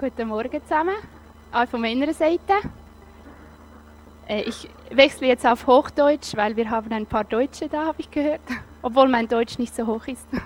Guten 0.00 0.28
Morgen 0.28 0.62
zusammen, 0.62 0.94
auch 1.52 1.68
von 1.68 1.82
meiner 1.82 2.14
Seite. 2.14 2.54
Äh, 4.26 4.44
ich 4.44 4.66
wechsle 4.90 5.26
jetzt 5.26 5.44
auf 5.44 5.66
Hochdeutsch, 5.66 6.34
weil 6.36 6.56
wir 6.56 6.70
haben 6.70 6.90
ein 6.92 7.04
paar 7.04 7.24
Deutsche 7.24 7.68
da, 7.68 7.84
habe 7.84 8.00
ich 8.00 8.10
gehört, 8.10 8.40
obwohl 8.82 9.08
mein 9.08 9.28
Deutsch 9.28 9.58
nicht 9.58 9.76
so 9.76 9.86
hoch 9.86 10.06
ist. 10.06 10.26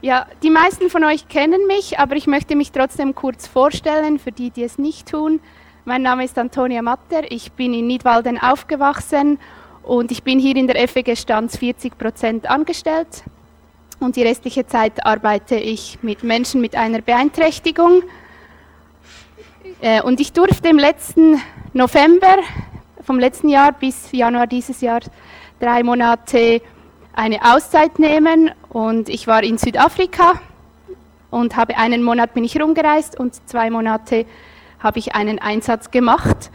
Ja, 0.00 0.26
die 0.42 0.50
meisten 0.50 0.90
von 0.90 1.02
euch 1.02 1.28
kennen 1.28 1.66
mich, 1.66 1.98
aber 1.98 2.14
ich 2.16 2.26
möchte 2.26 2.56
mich 2.56 2.72
trotzdem 2.72 3.14
kurz 3.14 3.46
vorstellen, 3.46 4.18
für 4.18 4.32
die, 4.32 4.50
die 4.50 4.62
es 4.62 4.76
nicht 4.76 5.08
tun. 5.08 5.40
Mein 5.86 6.02
Name 6.02 6.24
ist 6.24 6.36
Antonia 6.36 6.82
Matter, 6.82 7.30
ich 7.30 7.52
bin 7.52 7.72
in 7.72 7.86
Nidwalden 7.86 8.38
aufgewachsen 8.38 9.38
und 9.82 10.12
ich 10.12 10.22
bin 10.22 10.38
hier 10.38 10.56
in 10.56 10.66
der 10.66 10.88
FEG 10.88 11.16
Stanz 11.16 11.56
40 11.56 11.96
Prozent 11.96 12.50
angestellt 12.50 13.24
und 14.00 14.16
die 14.16 14.22
restliche 14.22 14.66
Zeit 14.66 15.04
arbeite 15.04 15.56
ich 15.56 15.98
mit 16.02 16.22
Menschen 16.22 16.60
mit 16.60 16.76
einer 16.76 17.00
Beeinträchtigung. 17.00 18.02
Äh, 19.80 20.02
und 20.02 20.20
ich 20.20 20.32
durfte 20.32 20.68
im 20.68 20.78
letzten 20.78 21.40
November, 21.72 22.38
vom 23.02 23.18
letzten 23.18 23.48
Jahr 23.48 23.72
bis 23.72 24.12
Januar 24.12 24.46
dieses 24.46 24.80
Jahr, 24.80 25.00
drei 25.60 25.82
Monate 25.82 26.60
eine 27.14 27.40
Auszeit 27.54 27.98
nehmen 27.98 28.50
und 28.70 29.08
ich 29.08 29.26
war 29.26 29.42
in 29.42 29.58
Südafrika 29.58 30.40
und 31.30 31.56
habe 31.56 31.76
einen 31.76 32.02
Monat 32.02 32.34
bin 32.34 32.44
ich 32.44 32.60
rumgereist 32.60 33.18
und 33.18 33.34
zwei 33.48 33.70
Monate 33.70 34.26
habe 34.78 34.98
ich 34.98 35.14
einen 35.14 35.38
Einsatz 35.38 35.90
gemacht. 35.90 36.50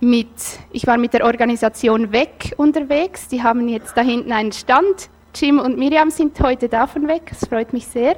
Mit, 0.00 0.28
ich 0.72 0.86
war 0.86 0.96
mit 0.96 1.12
der 1.12 1.24
Organisation 1.24 2.10
WEG 2.12 2.54
unterwegs. 2.56 3.28
Die 3.28 3.42
haben 3.42 3.68
jetzt 3.68 3.96
da 3.96 4.00
hinten 4.00 4.32
einen 4.32 4.52
Stand 4.52 5.10
Jim 5.34 5.58
und 5.58 5.78
Miriam 5.78 6.10
sind 6.10 6.38
heute 6.40 6.68
davon 6.68 7.06
weg, 7.08 7.30
es 7.30 7.48
freut 7.48 7.72
mich 7.72 7.86
sehr. 7.86 8.16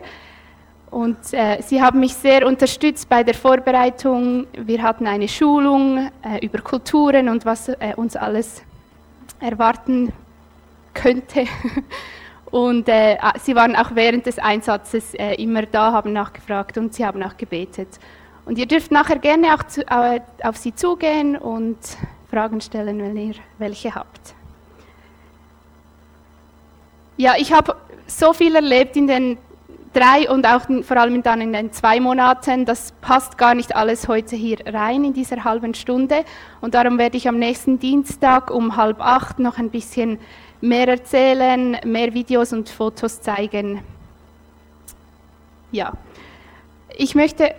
Und 0.91 1.17
äh, 1.33 1.63
sie 1.63 1.81
haben 1.81 2.01
mich 2.01 2.15
sehr 2.15 2.47
unterstützt 2.47 3.09
bei 3.09 3.23
der 3.23 3.35
Vorbereitung. 3.35 4.47
Wir 4.53 4.83
hatten 4.83 5.07
eine 5.07 5.27
Schulung 5.27 6.11
äh, 6.23 6.45
über 6.45 6.59
Kulturen 6.59 7.31
und 7.31 7.47
was 7.47 7.69
äh, 7.69 7.95
uns 7.97 8.15
alles 8.15 8.63
erwarten 9.41 10.13
könnte. 10.95 11.47
Und 12.51 12.87
äh, 12.91 13.17
sie 13.43 13.57
waren 13.57 13.75
auch 13.75 13.95
während 13.95 14.27
des 14.27 14.39
Einsatzes 14.39 15.15
äh, 15.15 15.37
immer 15.37 15.63
da, 15.63 15.91
haben 15.91 16.13
nachgefragt 16.13 16.77
und 16.77 16.93
sie 16.93 17.07
haben 17.07 17.23
auch 17.23 17.39
gebetet. 17.39 17.89
Und 18.45 18.59
ihr 18.59 18.67
dürft 18.67 18.91
nachher 18.91 19.19
gerne 19.19 19.55
auch 19.55 19.63
zu, 19.63 19.81
äh, 19.89 20.21
auf 20.43 20.59
sie 20.59 20.75
zugehen 20.75 21.39
und 21.39 21.79
Fragen 22.31 22.61
stellen, 22.61 23.01
wenn 23.01 23.17
ihr 23.17 23.37
welche 23.57 23.95
habt. 23.95 24.35
Ja, 27.17 27.35
ich 27.37 27.53
habe 27.53 27.77
so 28.07 28.33
viel 28.33 28.55
erlebt 28.55 28.97
in 28.97 29.07
den 29.07 29.39
drei 29.93 30.31
und 30.31 30.47
auch 30.47 30.63
vor 30.83 30.97
allem 30.97 31.23
dann 31.23 31.41
in 31.41 31.53
den 31.53 31.73
zwei 31.73 32.01
Monaten. 32.01 32.65
Das 32.65 32.93
passt 33.01 33.37
gar 33.37 33.55
nicht 33.55 33.77
alles 33.77 34.09
heute 34.09 34.37
hier 34.37 34.59
rein 34.67 35.05
in 35.05 35.13
dieser 35.13 35.45
halben 35.45 35.75
Stunde. 35.75 36.25
Und 36.61 36.75
darum 36.75 36.99
werde 36.99 37.17
ich 37.17 37.29
am 37.29 37.39
nächsten 37.39 37.79
Dienstag 37.79 38.51
um 38.51 38.77
halb 38.77 39.01
acht 39.01 39.39
noch 39.39 39.59
ein 39.59 39.71
bisschen 39.71 40.19
mehr 40.61 40.89
erzählen, 40.89 41.77
mehr 41.85 42.15
Videos 42.15 42.53
und 42.53 42.69
Fotos 42.69 43.21
zeigen. 43.21 43.83
Ja, 45.71 45.93
ich 46.97 47.15
möchte, 47.15 47.55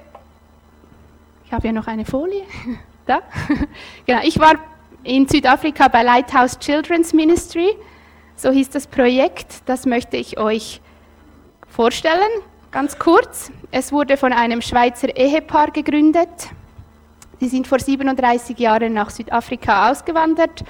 ich 1.45 1.53
habe 1.53 1.67
ja 1.67 1.73
noch 1.73 1.87
eine 1.87 2.05
Folie, 2.05 2.43
da. 3.05 3.21
genau, 4.05 4.21
ich 4.23 4.39
war 4.39 4.55
in 5.03 5.27
Südafrika 5.27 5.87
bei 5.87 6.03
Lighthouse 6.03 6.57
Children's 6.59 7.13
Ministry. 7.13 7.75
So 8.35 8.51
hieß 8.51 8.69
das 8.71 8.87
Projekt, 8.87 9.61
das 9.67 9.85
möchte 9.85 10.17
ich 10.17 10.37
euch 10.37 10.81
vorstellen, 11.67 12.41
ganz 12.71 12.97
kurz. 12.97 13.51
Es 13.71 13.91
wurde 13.91 14.17
von 14.17 14.33
einem 14.33 14.61
Schweizer 14.61 15.15
Ehepaar 15.15 15.71
gegründet. 15.71 16.29
Sie 17.39 17.47
sind 17.47 17.67
vor 17.67 17.79
37 17.79 18.57
Jahren 18.57 18.93
nach 18.93 19.09
Südafrika 19.09 19.91
ausgewandert 19.91 20.63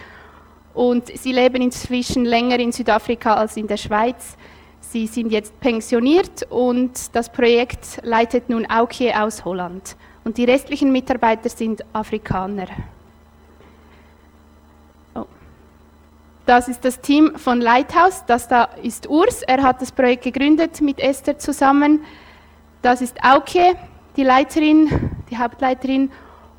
und 0.73 1.07
sie 1.07 1.31
leben 1.31 1.61
inzwischen 1.61 2.25
länger 2.25 2.59
in 2.59 2.71
Südafrika 2.71 3.35
als 3.35 3.57
in 3.57 3.67
der 3.67 3.77
Schweiz. 3.77 4.37
Sie 4.81 5.07
sind 5.07 5.31
jetzt 5.31 5.59
pensioniert 5.59 6.43
und 6.49 7.15
das 7.15 7.31
Projekt 7.31 7.99
leitet 8.03 8.49
nun 8.49 8.65
Aukie 8.69 9.13
aus 9.13 9.45
Holland. 9.45 9.95
Und 10.23 10.37
die 10.37 10.45
restlichen 10.45 10.91
Mitarbeiter 10.91 11.49
sind 11.49 11.83
Afrikaner. 11.93 12.67
Das 16.45 16.67
ist 16.67 16.83
das 16.83 16.99
Team 16.99 17.37
von 17.37 17.61
Lighthouse. 17.61 18.23
Das 18.27 18.47
da 18.47 18.65
ist 18.81 19.07
Urs. 19.07 19.43
Er 19.43 19.63
hat 19.63 19.81
das 19.81 19.91
Projekt 19.91 20.23
gegründet 20.23 20.81
mit 20.81 20.99
Esther 20.99 21.39
zusammen. 21.39 22.03
Das 22.81 23.01
ist 23.01 23.23
Auke, 23.23 23.75
die 24.17 24.23
Leiterin, 24.23 25.11
die 25.29 25.37
Hauptleiterin. 25.37 26.11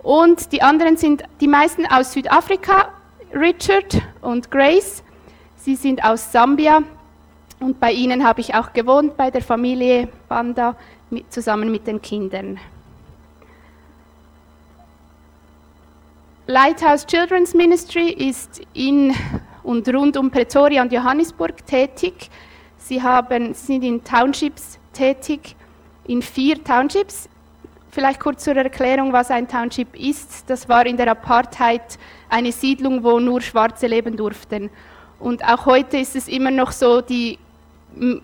Und 0.03 0.53
die 0.53 0.63
anderen 0.63 0.97
sind 0.97 1.23
die 1.41 1.49
meisten 1.49 1.87
aus 1.87 2.13
Südafrika, 2.13 2.89
Richard 3.35 4.01
und 4.23 4.51
Grace. 4.51 5.03
Sie 5.57 5.77
sind 5.77 6.03
aus 6.03 6.33
Sambia. 6.33 6.83
Und 7.61 7.79
bei 7.79 7.93
ihnen 7.93 8.27
habe 8.27 8.41
ich 8.41 8.55
auch 8.55 8.73
gewohnt, 8.73 9.17
bei 9.17 9.31
der 9.31 9.43
Familie 9.43 10.09
Banda, 10.29 10.77
mit, 11.11 11.31
zusammen 11.33 11.71
mit 11.71 11.87
den 11.87 12.01
Kindern. 12.01 12.59
Lighthouse 16.47 17.07
Children's 17.07 17.55
Ministry 17.55 18.11
ist 18.11 18.61
in 18.75 19.15
und 19.65 19.89
rund 19.89 20.17
um 20.17 20.31
Pretoria 20.31 20.83
und 20.83 20.93
Johannesburg 20.93 21.67
tätig. 21.67 22.31
Sie, 22.77 23.03
haben, 23.03 23.55
sind 23.55 23.83
in 23.83 24.05
Townships 24.05 24.79
tätig, 24.93 25.57
in 26.07 26.23
vier 26.23 26.63
Townships. 26.63 27.29
Vielleicht 27.91 28.21
kurz 28.21 28.45
zur 28.45 28.57
Erklärung, 28.57 29.13
was 29.13 29.31
ein 29.31 29.49
Township 29.49 29.99
ist. 29.99 30.51
Das 30.51 30.69
war 30.69 30.85
in 30.85 30.97
der 30.97 31.11
Apartheid 31.11 31.99
eine 32.29 32.53
Siedlung, 32.53 33.05
wo 33.05 33.21
nur 33.21 33.41
Schwarze 33.41 33.87
leben 33.87 34.17
durften. 34.17 34.69
Und 35.19 35.45
auch 35.45 35.65
heute 35.67 35.99
ist 35.99 36.17
es 36.17 36.29
immer 36.29 36.51
noch 36.51 36.73
so, 36.73 37.01
die, 37.01 37.39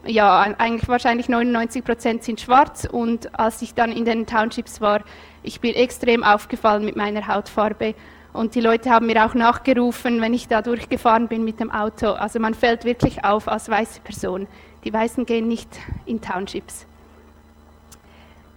ja, 0.04 0.40
eigentlich 0.58 0.88
wahrscheinlich 0.88 1.28
99 1.28 1.84
Prozent 1.84 2.24
sind 2.24 2.40
schwarz. 2.40 2.86
Und 2.90 3.38
als 3.38 3.62
ich 3.62 3.72
dann 3.74 3.92
in 3.92 4.04
den 4.04 4.26
Townships 4.26 4.80
war, 4.80 5.02
ich 5.42 5.60
bin 5.60 5.74
extrem 5.74 6.24
aufgefallen 6.24 6.84
mit 6.84 6.96
meiner 6.96 7.26
Hautfarbe. 7.28 7.94
Und 8.32 8.54
die 8.54 8.60
Leute 8.60 8.90
haben 8.90 9.06
mir 9.06 9.24
auch 9.24 9.34
nachgerufen, 9.34 10.20
wenn 10.20 10.34
ich 10.34 10.46
da 10.46 10.62
durchgefahren 10.62 11.26
bin 11.26 11.44
mit 11.44 11.58
dem 11.58 11.70
Auto. 11.70 12.12
Also 12.12 12.38
man 12.38 12.54
fällt 12.54 12.84
wirklich 12.84 13.24
auf 13.24 13.48
als 13.48 13.68
weiße 13.68 14.00
Person. 14.00 14.46
Die 14.84 14.92
Weißen 14.92 15.26
gehen 15.26 15.48
nicht 15.48 15.68
in 16.06 16.20
Townships. 16.20 16.86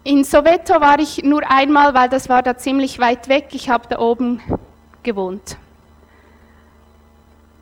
In 0.03 0.23
Soweto 0.23 0.79
war 0.79 0.99
ich 0.99 1.23
nur 1.23 1.49
einmal, 1.49 1.93
weil 1.93 2.09
das 2.09 2.29
war 2.29 2.43
da 2.43 2.57
ziemlich 2.57 2.99
weit 2.99 3.29
weg. 3.29 3.47
Ich 3.53 3.69
habe 3.69 3.87
da 3.89 3.99
oben 3.99 4.41
gewohnt. 5.01 5.57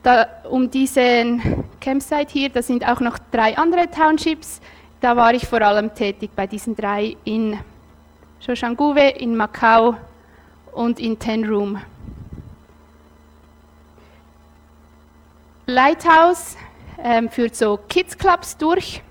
Da, 0.04 0.28
um 0.50 0.70
diesen 0.70 1.64
Campsite 1.80 2.32
hier, 2.32 2.50
da 2.50 2.62
sind 2.62 2.88
auch 2.88 3.00
noch 3.00 3.20
drei 3.32 3.56
andere 3.58 3.90
Townships. 3.90 4.60
Da 5.00 5.16
war 5.16 5.34
ich 5.34 5.48
vor 5.48 5.62
allem 5.62 5.94
tätig 5.94 6.32
bei 6.36 6.48
diesen 6.48 6.76
drei 6.76 7.16
in 7.24 7.60
Shoshanguve, 8.40 9.08
in 9.20 9.36
Macau 9.36 9.96
und 10.72 11.00
in 11.00 11.20
Tenroom. 11.20 11.80
Lighthouse 15.66 16.58
ähm, 17.04 17.30
führt 17.30 17.56
so 17.56 17.80
Kids 17.90 18.18
Clubs 18.18 18.58
durch. 18.58 19.02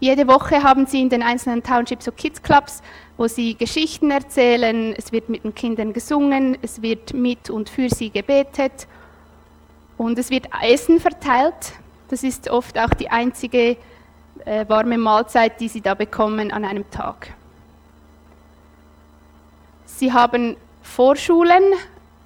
Jede 0.00 0.26
Woche 0.26 0.62
haben 0.62 0.86
sie 0.86 1.00
in 1.00 1.10
den 1.10 1.22
einzelnen 1.22 1.62
Townships 1.62 2.06
so 2.06 2.12
Kids 2.12 2.42
Clubs, 2.42 2.82
wo 3.16 3.28
sie 3.28 3.54
Geschichten 3.54 4.10
erzählen, 4.10 4.94
es 4.96 5.12
wird 5.12 5.28
mit 5.28 5.44
den 5.44 5.54
Kindern 5.54 5.92
gesungen, 5.92 6.58
es 6.60 6.82
wird 6.82 7.14
mit 7.14 7.50
und 7.50 7.68
für 7.68 7.88
sie 7.88 8.10
gebetet 8.10 8.88
und 9.98 10.18
es 10.18 10.30
wird 10.30 10.48
Essen 10.60 10.98
verteilt. 10.98 11.74
Das 12.08 12.24
ist 12.24 12.50
oft 12.50 12.76
auch 12.78 12.90
die 12.90 13.10
einzige 13.10 13.76
äh, 14.44 14.68
warme 14.68 14.98
Mahlzeit, 14.98 15.60
die 15.60 15.68
sie 15.68 15.80
da 15.80 15.94
bekommen 15.94 16.50
an 16.50 16.64
einem 16.64 16.90
Tag. 16.90 17.34
Sie 19.86 20.12
haben 20.12 20.56
Vorschulen, 20.82 21.62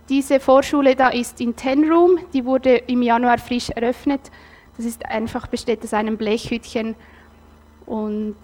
diese 0.08 0.41
Vorschule 0.41 0.94
da 0.94 1.08
ist 1.08 1.41
in 1.41 1.56
Tenroom, 1.56 2.19
die 2.32 2.44
wurde 2.44 2.76
im 2.76 3.03
Januar 3.03 3.38
frisch 3.38 3.70
eröffnet. 3.70 4.20
Das 4.76 4.87
ist 4.87 5.05
einfach 5.06 5.47
besteht 5.47 5.82
aus 5.82 5.94
einem 5.94 6.17
Blechhütchen 6.17 6.94
und 7.87 8.37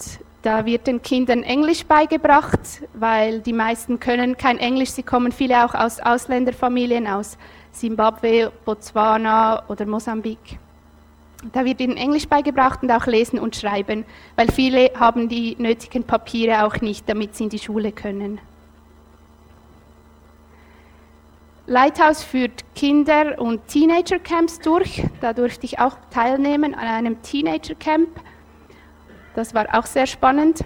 da 0.42 0.66
wird 0.66 0.88
den 0.88 1.02
Kindern 1.02 1.44
Englisch 1.44 1.84
beigebracht, 1.84 2.82
weil 2.94 3.40
die 3.40 3.52
meisten 3.52 4.00
können 4.00 4.36
kein 4.36 4.58
Englisch. 4.58 4.90
Sie 4.90 5.04
kommen 5.04 5.30
viele 5.30 5.64
auch 5.64 5.74
aus 5.74 6.00
Ausländerfamilien 6.00 7.06
aus 7.06 7.38
Simbabwe, 7.70 8.50
Botswana 8.64 9.62
oder 9.68 9.86
Mosambik. 9.86 10.58
Da 11.52 11.64
wird 11.64 11.80
ihnen 11.80 11.96
Englisch 11.96 12.28
beigebracht 12.28 12.82
und 12.82 12.90
auch 12.90 13.06
Lesen 13.06 13.38
und 13.38 13.56
Schreiben, 13.56 14.04
weil 14.36 14.50
viele 14.50 14.90
haben 14.98 15.28
die 15.28 15.56
nötigen 15.58 16.04
Papiere 16.04 16.64
auch 16.64 16.80
nicht, 16.80 17.08
damit 17.08 17.36
sie 17.36 17.44
in 17.44 17.50
die 17.50 17.58
Schule 17.58 17.92
können. 17.92 18.40
Lighthouse 21.66 22.24
führt 22.24 22.64
Kinder- 22.74 23.40
und 23.40 23.68
Teenager-Camps 23.68 24.58
durch. 24.60 25.04
Da 25.20 25.32
durfte 25.32 25.64
ich 25.64 25.78
auch 25.78 25.96
teilnehmen 26.10 26.74
an 26.74 26.86
einem 26.86 27.22
Teenager-Camp. 27.22 28.08
Das 29.34 29.54
war 29.54 29.66
auch 29.72 29.86
sehr 29.86 30.06
spannend. 30.06 30.64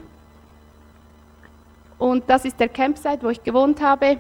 Und 1.98 2.28
das 2.28 2.44
ist 2.44 2.58
der 2.58 2.68
Campsite, 2.68 3.22
wo 3.22 3.28
ich 3.28 3.42
gewohnt 3.42 3.82
habe, 3.82 4.18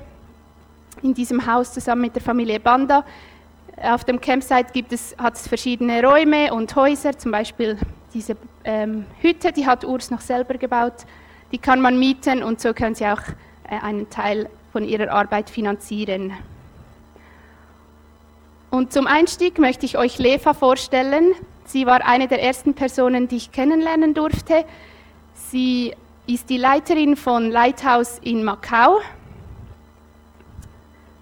in 1.02 1.14
diesem 1.14 1.46
Haus 1.46 1.72
zusammen 1.72 2.02
mit 2.02 2.14
der 2.14 2.22
Familie 2.22 2.60
Banda. 2.60 3.04
Auf 3.82 4.04
dem 4.04 4.20
Campsite 4.20 4.72
gibt 4.72 4.92
es, 4.92 5.14
hat 5.18 5.34
es 5.34 5.48
verschiedene 5.48 6.02
Räume 6.02 6.52
und 6.52 6.74
Häuser, 6.76 7.18
zum 7.18 7.32
Beispiel 7.32 7.78
diese 8.14 8.36
ähm, 8.64 9.04
Hütte, 9.20 9.52
die 9.52 9.66
hat 9.66 9.84
Urs 9.84 10.10
noch 10.10 10.20
selber 10.20 10.54
gebaut. 10.54 11.04
Die 11.52 11.58
kann 11.58 11.80
man 11.80 11.98
mieten 11.98 12.42
und 12.42 12.60
so 12.60 12.72
können 12.72 12.94
sie 12.94 13.06
auch 13.06 13.20
äh, 13.68 13.78
einen 13.82 14.08
Teil 14.08 14.48
von 14.72 14.84
ihrer 14.84 15.10
Arbeit 15.12 15.50
finanzieren. 15.50 16.32
Und 18.70 18.92
zum 18.92 19.06
Einstieg 19.06 19.58
möchte 19.58 19.86
ich 19.86 19.96
euch 19.96 20.18
Leva 20.18 20.54
vorstellen. 20.54 21.34
Sie 21.64 21.86
war 21.86 22.04
eine 22.04 22.28
der 22.28 22.42
ersten 22.42 22.74
Personen, 22.74 23.28
die 23.28 23.36
ich 23.36 23.52
kennenlernen 23.52 24.14
durfte. 24.14 24.64
Sie 25.34 25.94
ist 26.26 26.50
die 26.50 26.58
Leiterin 26.58 27.16
von 27.16 27.50
Lighthouse 27.50 28.18
in 28.22 28.44
Macau. 28.44 29.00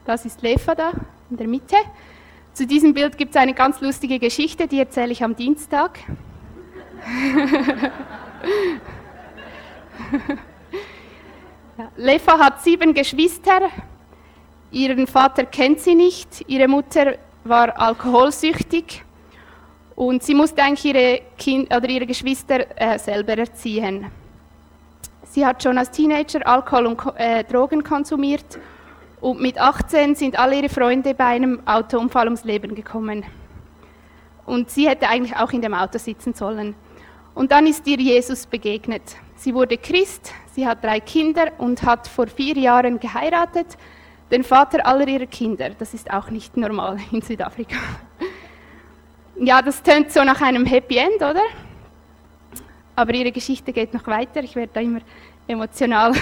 Das 0.04 0.24
ist 0.24 0.42
Leva 0.42 0.74
da 0.74 0.92
in 1.30 1.36
der 1.36 1.46
Mitte. 1.46 1.76
Zu 2.52 2.66
diesem 2.66 2.94
Bild 2.94 3.18
gibt 3.18 3.34
es 3.34 3.40
eine 3.40 3.54
ganz 3.54 3.80
lustige 3.80 4.18
Geschichte, 4.18 4.66
die 4.68 4.78
erzähle 4.78 5.12
ich 5.12 5.24
am 5.24 5.34
Dienstag. 5.34 5.98
Leva 11.96 12.38
hat 12.38 12.62
sieben 12.62 12.94
Geschwister. 12.94 13.70
Ihren 14.70 15.06
Vater 15.06 15.44
kennt 15.46 15.80
sie 15.80 15.94
nicht. 15.94 16.44
Ihre 16.48 16.68
Mutter 16.68 17.16
war 17.44 17.78
alkoholsüchtig 17.78 19.04
und 19.94 20.22
sie 20.22 20.34
musste 20.34 20.62
eigentlich 20.62 20.94
ihre, 20.94 21.20
kind, 21.38 21.74
oder 21.74 21.88
ihre 21.88 22.06
Geschwister 22.06 22.66
äh, 22.80 22.98
selber 22.98 23.38
erziehen. 23.38 24.06
Sie 25.24 25.44
hat 25.44 25.62
schon 25.62 25.78
als 25.78 25.90
Teenager 25.90 26.46
Alkohol 26.46 26.86
und 26.86 27.00
äh, 27.16 27.44
Drogen 27.44 27.82
konsumiert 27.82 28.58
und 29.20 29.40
mit 29.40 29.58
18 29.58 30.14
sind 30.14 30.38
alle 30.38 30.56
ihre 30.56 30.68
Freunde 30.68 31.14
bei 31.14 31.24
einem 31.24 31.60
Autounfall 31.66 32.26
ums 32.26 32.44
Leben 32.44 32.74
gekommen. 32.74 33.24
Und 34.46 34.70
sie 34.70 34.88
hätte 34.88 35.08
eigentlich 35.08 35.36
auch 35.36 35.52
in 35.52 35.62
dem 35.62 35.72
Auto 35.72 35.98
sitzen 35.98 36.34
sollen. 36.34 36.74
Und 37.34 37.50
dann 37.50 37.66
ist 37.66 37.86
ihr 37.86 37.98
Jesus 37.98 38.46
begegnet. 38.46 39.02
Sie 39.36 39.54
wurde 39.54 39.76
Christ, 39.78 40.32
sie 40.54 40.66
hat 40.66 40.84
drei 40.84 41.00
Kinder 41.00 41.52
und 41.58 41.82
hat 41.82 42.06
vor 42.06 42.26
vier 42.26 42.56
Jahren 42.56 43.00
geheiratet, 43.00 43.78
den 44.34 44.44
Vater 44.44 44.84
aller 44.84 45.06
ihrer 45.06 45.26
Kinder. 45.26 45.70
Das 45.70 45.94
ist 45.94 46.10
auch 46.12 46.28
nicht 46.30 46.56
normal 46.56 46.98
in 47.12 47.22
Südafrika. 47.22 47.76
Ja, 49.36 49.62
das 49.62 49.82
tönt 49.82 50.10
so 50.10 50.22
nach 50.24 50.40
einem 50.40 50.66
Happy 50.66 50.96
End, 50.96 51.16
oder? 51.16 51.42
Aber 52.96 53.14
ihre 53.14 53.32
Geschichte 53.32 53.72
geht 53.72 53.94
noch 53.94 54.06
weiter. 54.06 54.42
Ich 54.42 54.56
werde 54.56 54.72
da 54.74 54.80
immer 54.80 55.00
emotional. 55.46 56.12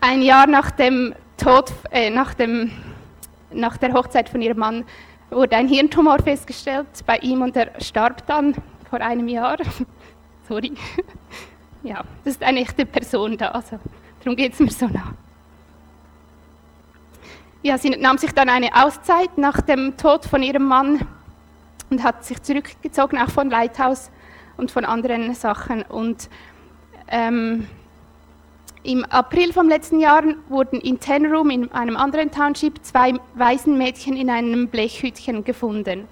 Ein 0.00 0.22
Jahr 0.22 0.46
nach 0.46 0.70
dem 0.70 1.14
Tod, 1.36 1.72
äh, 1.90 2.10
nach, 2.10 2.34
dem, 2.34 2.70
nach 3.52 3.76
der 3.76 3.92
Hochzeit 3.92 4.28
von 4.28 4.42
ihrem 4.42 4.58
Mann 4.58 4.84
wurde 5.30 5.56
ein 5.56 5.68
Hirntumor 5.68 6.18
festgestellt 6.18 6.86
bei 7.06 7.18
ihm 7.18 7.42
und 7.42 7.56
er 7.56 7.80
starb 7.80 8.26
dann 8.26 8.54
vor 8.90 9.00
einem 9.00 9.28
Jahr. 9.28 9.58
Sorry. 10.48 10.72
Ja, 11.82 12.04
das 12.24 12.34
ist 12.34 12.42
eine 12.42 12.60
echte 12.60 12.86
Person 12.86 13.36
da, 13.36 13.48
also 13.48 13.78
darum 14.20 14.36
geht 14.36 14.52
es 14.52 14.60
mir 14.60 14.70
so 14.70 14.86
nah. 14.86 15.14
Ja, 17.64 17.78
sie 17.78 17.90
nahm 17.90 18.18
sich 18.18 18.32
dann 18.32 18.48
eine 18.48 18.74
Auszeit 18.74 19.38
nach 19.38 19.60
dem 19.60 19.96
Tod 19.96 20.24
von 20.24 20.42
ihrem 20.42 20.64
Mann 20.64 21.06
und 21.90 22.02
hat 22.02 22.24
sich 22.24 22.42
zurückgezogen, 22.42 23.18
auch 23.18 23.30
von 23.30 23.50
Lighthouse 23.50 24.10
und 24.56 24.72
von 24.72 24.84
anderen 24.84 25.32
Sachen. 25.34 25.82
Und 25.82 26.28
ähm, 27.06 27.68
im 28.82 29.04
April 29.04 29.52
vom 29.52 29.68
letzten 29.68 30.00
Jahr 30.00 30.24
wurden 30.48 30.80
in 30.80 30.98
Tenroom, 30.98 31.50
in 31.50 31.70
einem 31.70 31.96
anderen 31.96 32.32
Township, 32.32 32.84
zwei 32.84 33.14
Waisenmädchen 33.34 34.16
in 34.16 34.28
einem 34.28 34.66
Blechhütchen 34.66 35.44
gefunden. 35.44 36.08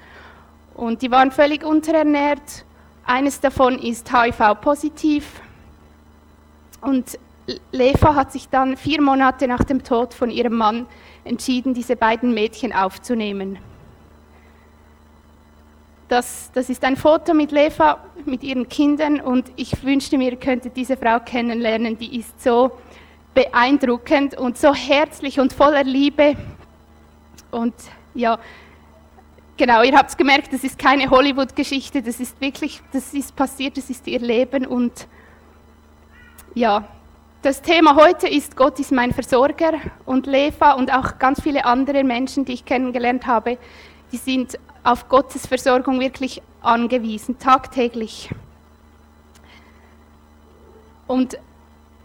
Und 0.75 1.03
die 1.03 1.11
waren 1.11 1.33
völlig 1.33 1.65
unterernährt. 1.65 2.65
Eines 3.05 3.41
davon 3.41 3.77
ist 3.81 4.13
HIV-positiv. 4.13 5.41
Und 6.81 7.19
Leva 7.73 8.15
hat 8.15 8.33
sich 8.33 8.49
dann 8.49 8.77
vier 8.77 9.01
Monate 9.01 9.49
nach 9.49 9.65
dem 9.65 9.83
Tod 9.83 10.15
von 10.15 10.31
ihrem 10.31 10.55
Mann 10.55 10.87
entschieden, 11.25 11.75
diese 11.75 11.97
beiden 11.97 12.35
Mädchen 12.35 12.73
aufzunehmen. 12.73 13.59
Das, 16.09 16.51
das 16.53 16.69
ist 16.69 16.85
ein 16.85 16.97
Foto 16.97 17.35
mit 17.35 17.53
Leva, 17.53 17.99
mit 18.25 18.43
ihren 18.43 18.69
Kindern 18.69 19.21
und 19.21 19.51
ich 19.57 19.85
wünschte 19.85 20.19
mir, 20.19 20.33
ihr 20.33 20.37
könntet 20.37 20.77
diese 20.77 20.97
Frau 20.97 21.21
kennenlernen. 21.21 21.97
Die 21.99 22.19
ist 22.19 22.43
so 22.43 22.73
beeindruckend 23.33 24.37
und 24.37 24.59
so 24.59 24.75
herzlich 24.75 25.39
und 25.39 25.53
voller 25.53 25.85
Liebe. 25.85 26.37
Und 27.53 27.75
ja, 28.15 28.39
genau, 29.57 29.83
ihr 29.83 29.97
habt 29.97 30.11
es 30.11 30.17
gemerkt, 30.17 30.53
das 30.53 30.65
ist 30.65 30.79
keine 30.79 31.09
Hollywood-Geschichte, 31.09 32.03
das 32.03 32.19
ist 32.19 32.41
wirklich, 32.41 32.81
das 32.93 33.15
ist 33.15 33.37
passiert, 33.37 33.77
das 33.77 33.89
ist 33.89 34.07
ihr 34.09 34.19
Leben 34.19 34.67
und 34.67 35.07
ja, 36.55 36.89
das 37.43 37.63
Thema 37.63 37.97
heute 37.97 38.29
ist 38.29 38.57
Gott 38.57 38.79
ist 38.81 38.93
mein 38.93 39.13
Versorger 39.13 39.73
und 40.05 40.27
Leva 40.27 40.73
und 40.73 40.93
auch 40.93 41.19
ganz 41.19 41.41
viele 41.41 41.65
andere 41.65 42.05
Menschen, 42.05 42.45
die 42.45 42.53
ich 42.53 42.65
kennengelernt 42.65 43.27
habe, 43.27 43.57
die 44.13 44.19
sind 44.19 44.59
auf 44.85 45.09
Gottes 45.09 45.47
Versorgung 45.47 46.01
wirklich 46.01 46.43
angewiesen, 46.61 47.39
tagtäglich. 47.39 48.31
Und 51.07 51.39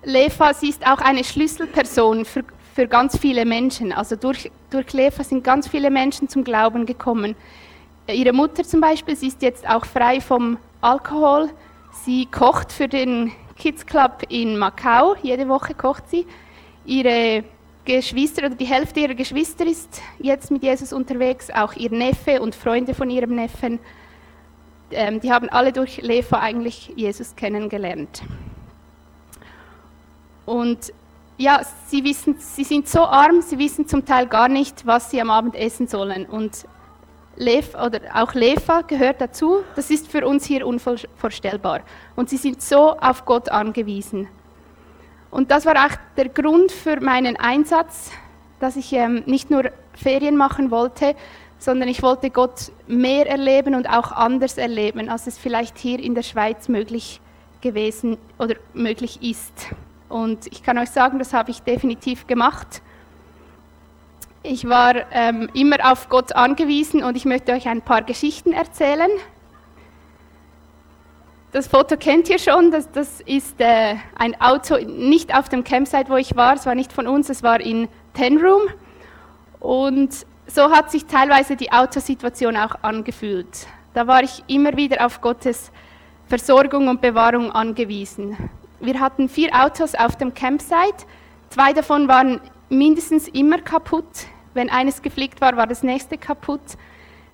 sie 0.04 0.70
ist 0.70 0.86
auch 0.88 1.00
eine 1.00 1.24
Schlüsselperson 1.24 2.26
für, 2.26 2.44
für 2.74 2.88
ganz 2.88 3.18
viele 3.18 3.46
Menschen. 3.46 3.92
Also 3.92 4.16
durch, 4.16 4.52
durch 4.70 4.94
Lefa 4.94 5.24
sind 5.24 5.44
ganz 5.44 5.68
viele 5.68 5.90
Menschen 5.90 6.30
zum 6.30 6.44
Glauben 6.44 6.86
gekommen. 6.86 7.36
Ihre 8.08 8.34
Mutter 8.34 8.64
zum 8.64 8.82
Beispiel, 8.82 9.16
sie 9.16 9.28
ist 9.28 9.42
jetzt 9.42 9.68
auch 9.68 9.86
frei 9.86 10.22
vom 10.22 10.58
Alkohol. 10.82 11.50
Sie 11.92 12.26
kocht 12.28 12.72
für 12.72 12.88
den 12.88 13.32
Kids 13.58 13.86
Club 13.86 14.24
in 14.30 14.58
Macau, 14.58 15.16
jede 15.22 15.48
Woche 15.48 15.74
kocht 15.74 16.10
sie. 16.10 16.28
Ihre 16.86 17.44
Geschwister 17.86 18.48
oder 18.48 18.56
die 18.56 18.66
Hälfte 18.66 19.00
ihrer 19.00 19.14
Geschwister 19.14 19.66
ist 19.66 20.02
jetzt 20.20 20.52
mit 20.52 20.64
Jesus 20.64 20.92
unterwegs, 20.92 21.50
auch 21.52 21.74
ihr 21.74 21.92
Neffe 21.92 22.42
und 22.42 22.54
Freunde 22.54 22.94
von 22.94 23.10
ihrem 23.10 23.36
Neffen. 23.36 23.80
Ähm, 24.92 25.20
die 25.20 25.32
haben 25.32 25.50
alle 25.50 25.72
durch 25.72 26.02
Lefa 26.02 26.40
eigentlich 26.40 26.92
Jesus 26.96 27.36
kennengelernt. 27.36 28.24
Und 30.46 30.94
ja, 31.38 31.62
sie, 31.88 32.04
wissen, 32.04 32.36
sie 32.40 32.64
sind 32.64 32.88
so 32.88 33.02
arm, 33.06 33.42
sie 33.42 33.58
wissen 33.58 33.88
zum 33.88 34.06
Teil 34.06 34.28
gar 34.28 34.48
nicht, 34.48 34.86
was 34.86 35.12
sie 35.12 35.22
am 35.22 35.30
Abend 35.30 35.56
essen 35.56 35.88
sollen. 35.88 36.26
Und 36.26 36.66
Lef, 37.38 37.76
oder 37.76 38.00
auch 38.14 38.34
Lefa 38.34 38.82
gehört 38.82 39.20
dazu. 39.22 39.64
Das 39.76 39.90
ist 39.90 40.08
für 40.08 40.26
uns 40.26 40.46
hier 40.46 40.66
unvorstellbar. 40.66 41.82
Und 42.16 42.30
sie 42.30 42.38
sind 42.38 42.62
so 42.62 42.98
auf 42.98 43.26
Gott 43.26 43.50
angewiesen. 43.50 44.28
Und 45.32 45.52
das 45.52 45.66
war 45.66 45.76
auch 45.86 45.96
der 46.16 46.30
Grund 46.30 46.72
für 46.72 47.02
meinen 47.02 47.36
Einsatz, 47.36 48.12
dass 48.60 48.78
ich 48.78 48.94
ähm, 48.94 49.24
nicht 49.26 49.50
nur 49.50 49.66
Ferien 49.94 50.38
machen 50.38 50.72
wollte, 50.72 51.16
sondern 51.58 51.90
ich 51.90 52.02
wollte 52.04 52.30
Gott 52.30 52.72
mehr 52.88 53.28
erleben 53.28 53.76
und 53.76 53.90
auch 53.90 54.12
anders 54.12 54.58
erleben, 54.58 55.10
als 55.10 55.28
es 55.28 55.38
vielleicht 55.38 55.78
hier 55.78 56.00
in 56.00 56.16
der 56.16 56.22
Schweiz 56.22 56.70
möglich 56.70 57.20
gewesen 57.62 58.18
oder 58.38 58.56
möglich 58.74 59.22
ist. 59.22 59.68
Und 60.08 60.48
ich 60.48 60.64
kann 60.64 60.78
euch 60.78 60.92
sagen, 60.92 61.20
das 61.20 61.34
habe 61.34 61.52
ich 61.52 61.62
definitiv 61.62 62.28
gemacht. 62.28 62.82
Ich 64.48 64.70
war 64.70 65.12
ähm, 65.12 65.50
immer 65.54 65.92
auf 65.92 66.08
Gott 66.08 66.36
angewiesen 66.36 67.04
und 67.04 67.18
ich 67.18 67.26
möchte 67.26 67.52
euch 67.52 67.68
ein 67.68 67.82
paar 67.82 68.04
Geschichten 68.04 68.54
erzählen. 68.54 69.10
Das 71.52 71.68
Foto 71.68 71.98
kennt 71.98 72.30
ihr 72.30 72.38
schon, 72.38 72.70
das, 72.70 72.92
das 72.92 73.22
ist 73.22 73.60
äh, 73.60 73.96
ein 74.16 74.40
Auto, 74.40 74.78
nicht 74.78 75.36
auf 75.36 75.50
dem 75.50 75.64
Campsite, 75.64 76.10
wo 76.10 76.18
ich 76.18 76.36
war, 76.36 76.54
es 76.54 76.68
war 76.68 76.76
nicht 76.76 76.94
von 76.94 77.08
uns, 77.08 77.30
es 77.30 77.42
war 77.42 77.60
in 77.60 77.88
Tenroom. 78.14 78.62
Und 79.60 80.14
so 80.46 80.70
hat 80.70 80.92
sich 80.92 81.06
teilweise 81.06 81.56
die 81.56 81.72
Autosituation 81.72 82.56
auch 82.56 82.76
angefühlt. 82.84 83.66
Da 83.96 84.06
war 84.06 84.22
ich 84.22 84.44
immer 84.46 84.78
wieder 84.78 85.04
auf 85.04 85.22
Gottes 85.22 85.72
Versorgung 86.28 86.88
und 86.88 87.02
Bewahrung 87.02 87.52
angewiesen. 87.52 88.38
Wir 88.80 89.00
hatten 89.00 89.28
vier 89.28 89.50
Autos 89.56 89.96
auf 89.96 90.18
dem 90.18 90.36
Campsite, 90.36 91.06
zwei 91.50 91.74
davon 91.74 92.08
waren 92.08 92.42
mindestens 92.70 93.28
immer 93.30 93.60
kaputt. 93.60 94.28
Wenn 94.56 94.70
eines 94.70 95.02
geflickt 95.02 95.42
war, 95.42 95.58
war 95.58 95.68
das 95.68 95.84
nächste 95.84 96.18
kaputt. 96.18 96.62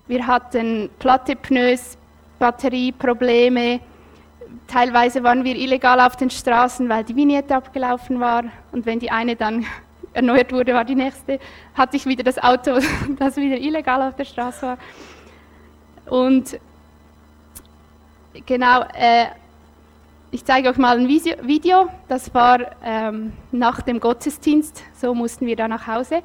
Wir 0.08 0.26
hatten 0.26 0.90
platte 0.98 1.36
Pneus, 1.36 1.96
Batterieprobleme, 2.40 3.78
teilweise 4.66 5.22
waren 5.22 5.44
wir 5.44 5.54
illegal 5.54 6.00
auf 6.00 6.16
den 6.16 6.30
Straßen, 6.30 6.88
weil 6.88 7.04
die 7.04 7.14
Vignette 7.14 7.54
abgelaufen 7.54 8.18
war. 8.18 8.42
Und 8.72 8.86
wenn 8.86 8.98
die 8.98 9.12
eine 9.12 9.36
dann 9.36 9.64
erneuert 10.12 10.52
wurde, 10.52 10.74
war 10.74 10.84
die 10.84 10.96
nächste, 10.96 11.38
hatte 11.74 11.96
ich 11.96 12.06
wieder 12.06 12.24
das 12.24 12.42
Auto, 12.42 12.80
das 13.18 13.36
wieder 13.36 13.56
illegal 13.56 14.02
auf 14.02 14.16
der 14.16 14.24
Straße 14.24 14.66
war. 14.66 14.78
Und 16.06 16.58
genau, 18.44 18.82
äh, 18.94 19.26
ich 20.32 20.44
zeige 20.44 20.70
euch 20.70 20.76
mal 20.76 20.98
ein 20.98 21.06
Video. 21.06 21.88
Das 22.08 22.34
war 22.34 22.58
ähm, 22.82 23.32
nach 23.52 23.80
dem 23.82 24.00
Gottesdienst. 24.00 24.82
So 25.00 25.14
mussten 25.14 25.46
wir 25.46 25.54
da 25.54 25.68
nach 25.68 25.86
Hause. 25.86 26.24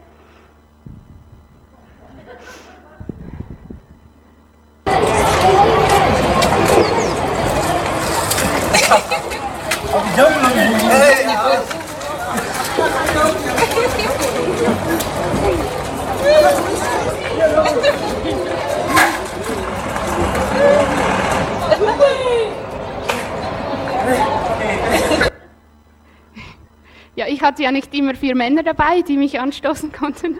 Ja, 27.15 27.27
ich 27.27 27.43
hatte 27.43 27.62
ja 27.62 27.71
nicht 27.71 27.93
immer 27.93 28.15
vier 28.15 28.36
Männer 28.36 28.63
dabei, 28.63 29.03
die 29.03 29.17
mich 29.17 29.39
anstoßen 29.39 29.91
konnten. 29.91 30.39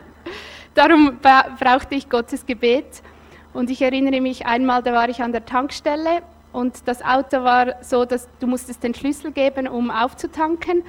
Darum 0.74 1.20
brauchte 1.20 1.94
ich 1.94 2.10
Gottes 2.10 2.48
Gebet. 2.48 3.04
Und 3.54 3.70
ich 3.70 3.84
erinnere 3.84 4.22
mich 4.22 4.48
einmal, 4.48 4.82
da 4.82 4.94
war 4.94 5.08
ich 5.08 5.22
an 5.22 5.34
der 5.34 5.46
Tankstelle 5.46 6.24
und 6.54 6.88
das 6.88 7.04
Auto 7.04 7.44
war 7.44 7.84
so, 7.84 8.06
dass 8.06 8.28
du 8.40 8.48
musstest 8.48 8.84
den 8.84 8.94
Schlüssel 8.94 9.32
geben, 9.32 9.68
um 9.68 9.92
aufzutanken. 9.92 10.84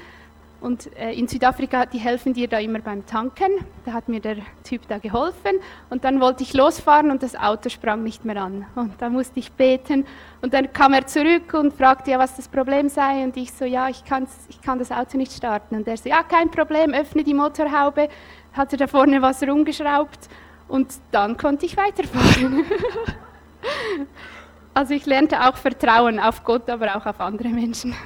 Und 0.60 0.92
äh, 0.96 1.12
in 1.12 1.28
Südafrika, 1.28 1.86
die 1.86 1.98
helfen 1.98 2.34
dir 2.34 2.48
da 2.48 2.58
immer 2.58 2.80
beim 2.80 3.06
Tanken. 3.06 3.64
Da 3.84 3.92
hat 3.92 4.08
mir 4.08 4.18
der 4.18 4.38
Typ 4.64 4.88
da 4.88 4.98
geholfen. 4.98 5.52
Und 5.88 6.02
dann 6.02 6.20
wollte 6.20 6.42
ich 6.42 6.52
losfahren 6.52 7.12
und 7.12 7.22
das 7.22 7.36
Auto 7.36 7.68
sprang 7.68 8.02
nicht 8.02 8.24
mehr 8.24 8.42
an. 8.42 8.66
Und 8.74 8.94
da 8.98 9.08
musste 9.08 9.38
ich 9.38 9.52
beten. 9.52 10.04
Und 10.42 10.54
dann 10.54 10.72
kam 10.72 10.94
er 10.94 11.06
zurück 11.06 11.54
und 11.54 11.74
fragte 11.74 12.10
ja, 12.10 12.18
was 12.18 12.34
das 12.34 12.48
Problem 12.48 12.88
sei. 12.88 13.22
Und 13.22 13.36
ich 13.36 13.52
so, 13.52 13.64
ja, 13.64 13.88
ich, 13.88 14.02
ich 14.48 14.60
kann 14.60 14.78
das 14.80 14.90
Auto 14.90 15.16
nicht 15.16 15.32
starten. 15.32 15.76
Und 15.76 15.86
er 15.86 15.96
so, 15.96 16.08
ja, 16.08 16.24
kein 16.24 16.50
Problem, 16.50 16.92
öffne 16.92 17.22
die 17.22 17.34
Motorhaube. 17.34 18.08
Hatte 18.52 18.76
da 18.76 18.88
vorne 18.88 19.22
was 19.22 19.40
rumgeschraubt. 19.44 20.28
Und 20.66 20.92
dann 21.12 21.36
konnte 21.36 21.66
ich 21.66 21.76
weiterfahren. 21.76 22.64
also 24.78 24.94
ich 24.94 25.06
lernte 25.06 25.44
auch 25.44 25.56
Vertrauen 25.56 26.20
auf 26.20 26.44
Gott, 26.44 26.70
aber 26.70 26.94
auch 26.94 27.04
auf 27.04 27.20
andere 27.20 27.48
Menschen. 27.48 27.96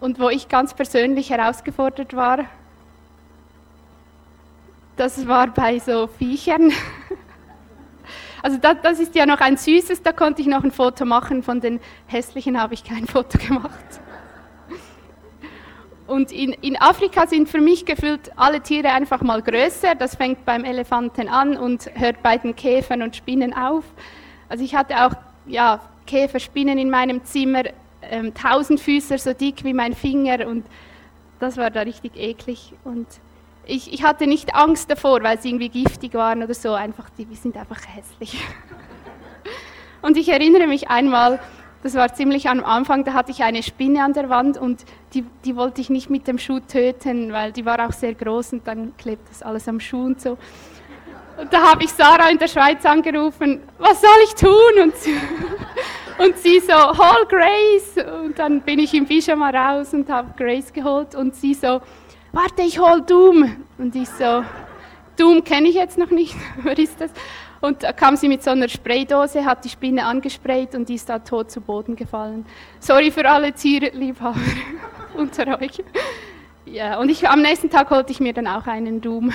Und 0.00 0.18
wo 0.18 0.30
ich 0.30 0.48
ganz 0.48 0.72
persönlich 0.72 1.28
herausgefordert 1.28 2.16
war, 2.16 2.46
das 4.96 5.28
war 5.28 5.48
bei 5.48 5.78
so 5.78 6.06
Viechern. 6.06 6.72
Also 8.40 8.56
das, 8.56 8.76
das, 8.82 9.00
ist 9.00 9.16
ja 9.16 9.26
noch 9.26 9.40
ein 9.40 9.56
süßes, 9.56 10.02
da 10.02 10.12
konnte 10.12 10.40
ich 10.40 10.46
noch 10.46 10.62
ein 10.62 10.70
Foto 10.70 11.04
machen, 11.04 11.42
von 11.42 11.60
den 11.60 11.80
hässlichen 12.06 12.58
habe 12.58 12.72
ich 12.72 12.84
kein 12.84 13.04
Foto 13.06 13.36
gemacht. 13.36 14.00
Und 16.06 16.30
in, 16.30 16.52
in 16.52 16.80
Afrika 16.80 17.26
sind 17.26 17.48
für 17.48 17.60
mich 17.60 17.84
gefühlt 17.84 18.30
alle 18.36 18.60
Tiere 18.60 18.92
einfach 18.92 19.22
mal 19.22 19.42
größer, 19.42 19.96
das 19.96 20.14
fängt 20.14 20.44
beim 20.44 20.64
Elefanten 20.64 21.28
an 21.28 21.56
und 21.56 21.90
hört 21.94 22.22
bei 22.22 22.38
den 22.38 22.54
Käfern 22.54 23.02
und 23.02 23.16
Spinnen 23.16 23.52
auf. 23.52 23.84
Also 24.48 24.64
ich 24.64 24.74
hatte 24.74 25.04
auch 25.04 25.12
ja, 25.46 25.80
Käfer, 26.06 26.40
Spinnen 26.40 26.78
in 26.78 26.90
meinem 26.90 27.24
Zimmer, 27.24 27.64
ähm, 28.02 28.32
Tausendfüßer 28.34 29.18
so 29.18 29.32
dick 29.32 29.64
wie 29.64 29.74
mein 29.74 29.94
Finger 29.94 30.46
und 30.46 30.64
das 31.38 31.56
war 31.56 31.70
da 31.70 31.82
richtig 31.82 32.16
eklig. 32.16 32.72
Und 32.84 33.06
ich, 33.64 33.92
ich 33.92 34.02
hatte 34.02 34.26
nicht 34.26 34.54
Angst 34.54 34.90
davor, 34.90 35.22
weil 35.22 35.40
sie 35.40 35.50
irgendwie 35.50 35.68
giftig 35.68 36.14
waren 36.14 36.42
oder 36.42 36.54
so, 36.54 36.72
einfach, 36.72 37.10
die, 37.10 37.26
die 37.26 37.36
sind 37.36 37.56
einfach 37.56 37.80
hässlich. 37.94 38.42
und 40.02 40.16
ich 40.16 40.28
erinnere 40.28 40.66
mich 40.66 40.88
einmal, 40.88 41.38
das 41.82 41.94
war 41.94 42.12
ziemlich 42.12 42.48
am 42.48 42.64
Anfang, 42.64 43.04
da 43.04 43.12
hatte 43.12 43.30
ich 43.30 43.44
eine 43.44 43.62
Spinne 43.62 44.02
an 44.02 44.12
der 44.12 44.28
Wand 44.28 44.58
und 44.58 44.84
die, 45.14 45.24
die 45.44 45.54
wollte 45.54 45.80
ich 45.80 45.90
nicht 45.90 46.10
mit 46.10 46.26
dem 46.26 46.38
Schuh 46.38 46.60
töten, 46.60 47.32
weil 47.32 47.52
die 47.52 47.64
war 47.64 47.86
auch 47.86 47.92
sehr 47.92 48.14
groß 48.14 48.54
und 48.54 48.66
dann 48.66 48.96
klebt 48.96 49.28
das 49.30 49.42
alles 49.42 49.68
am 49.68 49.78
Schuh 49.78 50.06
und 50.06 50.20
so. 50.20 50.38
Und 51.38 51.52
da 51.52 51.70
habe 51.70 51.84
ich 51.84 51.90
Sarah 51.92 52.30
in 52.30 52.38
der 52.38 52.48
Schweiz 52.48 52.84
angerufen, 52.84 53.62
was 53.78 54.00
soll 54.00 54.10
ich 54.24 54.34
tun? 54.34 54.82
Und 54.82 54.96
sie, 54.96 55.14
und 56.18 56.36
sie 56.36 56.58
so, 56.58 56.74
hol 56.74 57.26
Grace. 57.28 58.04
Und 58.24 58.36
dann 58.36 58.60
bin 58.60 58.80
ich 58.80 58.92
im 58.92 59.06
Pyjama 59.06 59.50
raus 59.50 59.94
und 59.94 60.08
habe 60.10 60.34
Grace 60.36 60.72
geholt. 60.72 61.14
Und 61.14 61.36
sie 61.36 61.54
so, 61.54 61.80
warte, 62.32 62.62
ich 62.62 62.80
hol 62.80 63.02
Doom. 63.02 63.64
Und 63.78 63.94
ich 63.94 64.08
so, 64.08 64.42
Doom 65.16 65.44
kenne 65.44 65.68
ich 65.68 65.76
jetzt 65.76 65.96
noch 65.96 66.10
nicht, 66.10 66.34
wer 66.62 66.76
ist 66.76 67.00
das? 67.00 67.12
Und 67.60 67.84
da 67.84 67.92
kam 67.92 68.16
sie 68.16 68.28
mit 68.28 68.42
so 68.42 68.50
einer 68.50 68.68
Spraydose, 68.68 69.44
hat 69.44 69.64
die 69.64 69.68
Spinne 69.68 70.06
angesprayt 70.06 70.74
und 70.74 70.88
die 70.88 70.94
ist 70.94 71.08
da 71.08 71.20
tot 71.20 71.50
zu 71.52 71.60
Boden 71.60 71.94
gefallen. 71.94 72.46
Sorry 72.80 73.10
für 73.12 73.28
alle 73.28 73.52
Tierliebhaber 73.52 74.38
unter 75.16 75.60
euch. 75.60 75.82
Ja, 76.66 76.98
und 76.98 77.10
ich, 77.10 77.28
am 77.28 77.42
nächsten 77.42 77.70
Tag 77.70 77.90
holte 77.90 78.12
ich 78.12 78.20
mir 78.20 78.32
dann 78.32 78.46
auch 78.46 78.66
einen 78.66 79.00
Doom. 79.00 79.32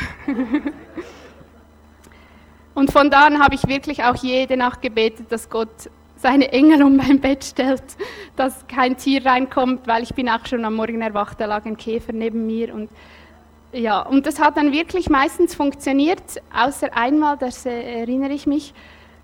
Und 2.73 2.91
von 2.91 3.09
da 3.09 3.25
an 3.25 3.39
habe 3.39 3.55
ich 3.55 3.67
wirklich 3.67 4.03
auch 4.03 4.15
jede 4.15 4.57
Nacht 4.57 4.81
gebetet, 4.81 5.27
dass 5.31 5.49
Gott 5.49 5.89
seine 6.17 6.51
Engel 6.51 6.81
um 6.83 6.95
mein 6.95 7.19
Bett 7.19 7.43
stellt, 7.43 7.83
dass 8.35 8.65
kein 8.67 8.97
Tier 8.97 9.25
reinkommt, 9.25 9.85
weil 9.87 10.03
ich 10.03 10.15
bin 10.15 10.29
auch 10.29 10.45
schon 10.45 10.63
am 10.65 10.75
Morgen 10.75 11.01
erwacht, 11.01 11.39
da 11.39 11.45
lag 11.45 11.65
ein 11.65 11.77
Käfer 11.77 12.13
neben 12.13 12.47
mir. 12.47 12.73
Und 12.73 12.89
ja, 13.73 14.01
und 14.01 14.25
das 14.25 14.39
hat 14.39 14.57
dann 14.57 14.71
wirklich 14.71 15.09
meistens 15.09 15.53
funktioniert, 15.53 16.41
außer 16.55 16.95
einmal, 16.95 17.37
das 17.37 17.65
erinnere 17.65 18.31
ich 18.31 18.47
mich, 18.47 18.73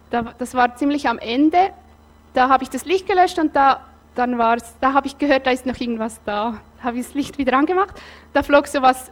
das 0.09 0.55
war 0.55 0.75
ziemlich 0.75 1.07
am 1.07 1.19
Ende, 1.19 1.69
da 2.33 2.49
habe 2.49 2.63
ich 2.63 2.69
das 2.69 2.85
Licht 2.85 3.07
gelöscht 3.07 3.39
und 3.39 3.55
da, 3.55 3.81
dann 4.15 4.37
war's, 4.37 4.75
da 4.81 4.93
habe 4.93 5.07
ich 5.07 5.17
gehört, 5.17 5.47
da 5.47 5.51
ist 5.51 5.65
noch 5.65 5.79
irgendwas 5.79 6.19
da, 6.25 6.59
habe 6.83 6.97
ich 6.97 7.05
das 7.05 7.13
Licht 7.13 7.37
wieder 7.37 7.57
angemacht, 7.57 8.01
da 8.33 8.43
flog 8.43 8.67
sowas 8.67 9.11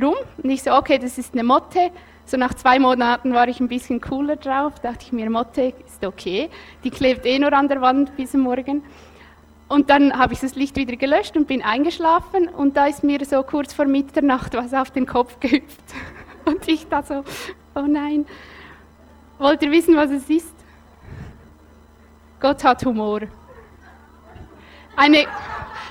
rum. 0.00 0.14
Und 0.42 0.50
ich 0.50 0.62
so, 0.62 0.72
okay, 0.72 0.98
das 0.98 1.18
ist 1.18 1.34
eine 1.34 1.44
Motte, 1.44 1.90
so 2.26 2.36
nach 2.36 2.54
zwei 2.54 2.78
Monaten 2.78 3.34
war 3.34 3.48
ich 3.48 3.60
ein 3.60 3.68
bisschen 3.68 4.00
cooler 4.00 4.36
drauf, 4.36 4.80
dachte 4.80 5.04
ich 5.06 5.12
mir, 5.12 5.28
Motte 5.28 5.74
ist 5.86 6.04
okay, 6.04 6.48
die 6.82 6.90
klebt 6.90 7.26
eh 7.26 7.38
nur 7.38 7.52
an 7.52 7.68
der 7.68 7.80
Wand 7.80 8.16
bis 8.16 8.32
Morgen. 8.34 8.82
Und 9.68 9.90
dann 9.90 10.16
habe 10.16 10.34
ich 10.34 10.40
das 10.40 10.54
Licht 10.54 10.76
wieder 10.76 10.96
gelöscht 10.96 11.36
und 11.36 11.46
bin 11.46 11.62
eingeschlafen 11.62 12.48
und 12.48 12.76
da 12.76 12.86
ist 12.86 13.02
mir 13.02 13.24
so 13.24 13.42
kurz 13.42 13.72
vor 13.72 13.86
Mitternacht 13.86 14.54
was 14.54 14.72
auf 14.74 14.90
den 14.90 15.06
Kopf 15.06 15.38
gehüpft. 15.40 15.84
Und 16.44 16.66
ich 16.68 16.86
da 16.88 17.02
so, 17.02 17.24
oh 17.74 17.86
nein. 17.86 18.26
Wollt 19.38 19.62
ihr 19.62 19.70
wissen, 19.70 19.96
was 19.96 20.10
es 20.10 20.28
ist? 20.28 20.54
Gott 22.40 22.62
hat 22.62 22.84
Humor. 22.84 23.22
Eine, 24.96 25.26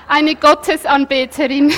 eine 0.08 0.34
Gottesanbeterin. 0.34 1.72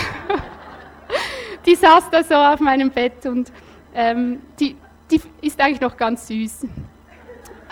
Die 1.67 1.75
saß 1.75 2.11
da 2.11 2.23
so 2.23 2.35
auf 2.35 2.61
meinem 2.61 2.91
Bett 2.91 3.27
und 3.27 3.51
ähm, 3.97 4.43
die, 4.61 4.77
die 5.11 5.21
ist 5.41 5.59
eigentlich 5.59 5.81
noch 5.81 5.97
ganz 5.97 6.29
süß. 6.29 6.67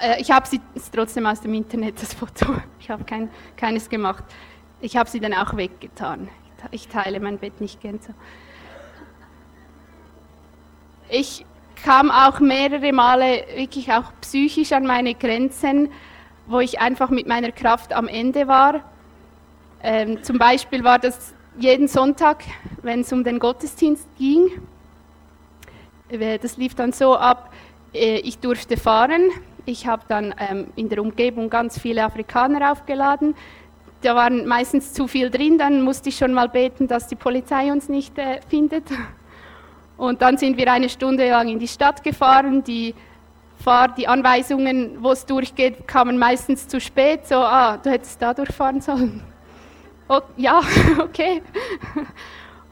Äh, 0.01 0.21
ich 0.21 0.31
habe 0.31 0.47
sie 0.49 0.61
trotzdem 0.93 1.27
aus 1.27 1.41
dem 1.43 1.55
Internet, 1.55 2.01
das 2.03 2.15
Foto. 2.15 2.55
Ich 2.81 2.91
habe 2.91 3.05
kein, 3.05 3.31
keines 3.57 3.89
gemacht. 3.89 4.25
Ich 4.83 4.97
habe 4.99 5.09
sie 5.09 5.19
dann 5.19 5.33
auch 5.33 5.57
weggetan. 5.57 6.29
Ich 6.71 6.89
teile 6.89 7.19
mein 7.19 7.39
Bett 7.39 7.61
nicht 7.63 7.81
gern 7.81 7.99
so. 7.99 8.13
Ich 11.09 11.47
kam 11.83 12.11
auch 12.11 12.41
mehrere 12.41 12.93
Male 12.93 13.45
wirklich 13.55 13.91
auch 13.91 14.13
psychisch 14.21 14.73
an 14.73 14.87
meine 14.87 15.15
Grenzen, 15.15 15.91
wo 16.47 16.61
ich 16.61 16.81
einfach 16.81 17.09
mit 17.09 17.27
meiner 17.27 17.53
Kraft 17.53 17.95
am 17.95 18.09
Ende 18.09 18.49
war. 18.49 18.83
Ähm, 19.83 20.23
zum 20.23 20.37
Beispiel 20.37 20.85
war 20.85 20.99
das 20.99 21.35
jeden 21.59 21.89
Sonntag, 21.89 22.45
wenn 22.83 23.01
es 23.01 23.13
um 23.13 23.25
den 23.25 23.39
Gottesdienst 23.39 24.09
ging. 24.19 24.51
Äh, 26.09 26.39
das 26.39 26.57
lief 26.57 26.75
dann 26.75 26.93
so 26.93 27.17
ab, 27.17 27.53
äh, 27.93 28.19
ich 28.19 28.39
durfte 28.39 28.77
fahren. 28.77 29.31
Ich 29.67 29.87
habe 29.87 30.03
dann 30.09 30.35
ähm, 30.39 30.67
in 30.77 30.89
der 30.89 31.01
Umgebung 31.01 31.49
ganz 31.49 31.79
viele 31.79 32.05
Afrikaner 32.05 32.71
aufgeladen. 32.73 33.35
Da 34.03 34.15
waren 34.15 34.47
meistens 34.47 34.93
zu 34.93 35.09
viel 35.09 35.31
drin, 35.31 35.57
dann 35.57 35.81
musste 35.81 36.11
ich 36.11 36.19
schon 36.19 36.35
mal 36.35 36.49
beten, 36.51 36.87
dass 36.87 37.07
die 37.07 37.15
Polizei 37.15 37.73
uns 37.73 37.89
nicht 37.89 38.19
äh, 38.19 38.41
findet. 38.49 38.85
Und 39.97 40.21
dann 40.21 40.37
sind 40.37 40.59
wir 40.59 40.71
eine 40.71 40.91
Stunde 40.91 41.31
lang 41.31 41.49
in 41.49 41.59
die 41.59 41.69
Stadt 41.69 42.03
gefahren. 42.03 42.63
Die, 42.65 42.95
Fahr 43.63 43.89
die 43.89 44.07
Anweisungen, 44.07 45.03
wo 45.03 45.13
es 45.13 45.25
durchgeht, 45.25 45.89
kamen 45.89 46.19
meistens 46.19 46.69
zu 46.69 46.81
spät. 46.81 47.27
So, 47.27 47.37
ah, 47.37 47.79
du 47.79 47.91
hättest 47.91 48.21
da 48.21 48.35
durchfahren 48.35 48.83
sollen. 48.83 49.23
Oh, 50.09 50.21
ja, 50.37 50.61
okay. 50.99 51.41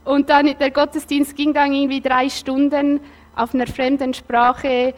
Und 0.05 0.29
dann 0.29 0.55
der 0.59 0.71
Gottesdienst 0.71 1.35
ging 1.35 1.55
dann 1.55 1.73
irgendwie 1.73 2.03
drei 2.03 2.29
Stunden 2.29 3.01
auf 3.35 3.55
einer 3.55 3.67
fremden 3.67 4.15
Sprache. 4.15 4.95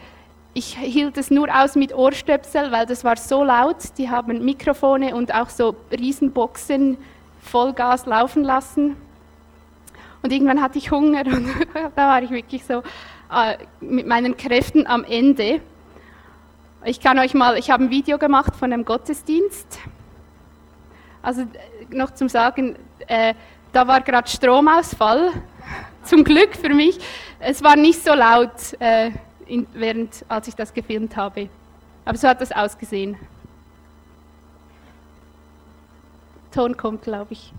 Ich 0.53 0.77
hielt 0.77 1.17
es 1.17 1.31
nur 1.31 1.47
aus 1.53 1.75
mit 1.75 1.93
Ohrstöpsel, 1.93 2.71
weil 2.71 2.85
das 2.85 3.03
war 3.03 3.17
so 3.17 3.43
laut. 3.43 3.77
Die 3.97 4.09
haben 4.09 4.43
Mikrofone 4.43 5.15
und 5.15 5.33
auch 5.33 5.49
so 5.49 5.75
Riesenboxen 5.91 6.97
Vollgas 7.41 8.05
laufen 8.05 8.43
lassen. 8.43 8.97
Und 10.21 10.31
irgendwann 10.31 10.61
hatte 10.61 10.77
ich 10.77 10.91
Hunger 10.91 11.25
und 11.25 11.47
da 11.95 12.07
war 12.07 12.23
ich 12.23 12.31
wirklich 12.31 12.65
so 12.65 12.81
äh, 13.31 13.57
mit 13.79 14.07
meinen 14.07 14.35
Kräften 14.37 14.87
am 14.87 15.03
Ende. 15.03 15.61
Ich 16.83 16.99
kann 16.99 17.19
euch 17.19 17.33
mal, 17.33 17.57
ich 17.57 17.69
habe 17.69 17.83
ein 17.83 17.89
Video 17.89 18.17
gemacht 18.17 18.55
von 18.55 18.71
einem 18.71 18.85
Gottesdienst. 18.85 19.79
Also 21.21 21.41
äh, 21.41 21.45
noch 21.89 22.11
zum 22.11 22.29
Sagen, 22.29 22.75
äh, 23.07 23.33
da 23.73 23.87
war 23.87 24.01
gerade 24.01 24.27
Stromausfall, 24.29 25.31
zum 26.03 26.23
Glück 26.23 26.55
für 26.55 26.73
mich. 26.73 26.99
Es 27.47 27.61
war 27.61 27.75
nicht 27.75 28.03
so 28.03 28.11
laut, 28.15 28.49
äh, 28.79 29.11
in, 29.45 29.67
während, 29.73 30.25
als 30.27 30.47
ich 30.47 30.55
das 30.55 30.73
gefilmt 30.73 31.15
habe. 31.15 31.47
Aber 32.03 32.17
so 32.17 32.27
hat 32.27 32.41
das 32.41 32.51
ausgesehen. 32.51 33.17
Ton 36.51 36.75
kommt, 36.75 37.03
glaube 37.03 37.33
ich. 37.33 37.53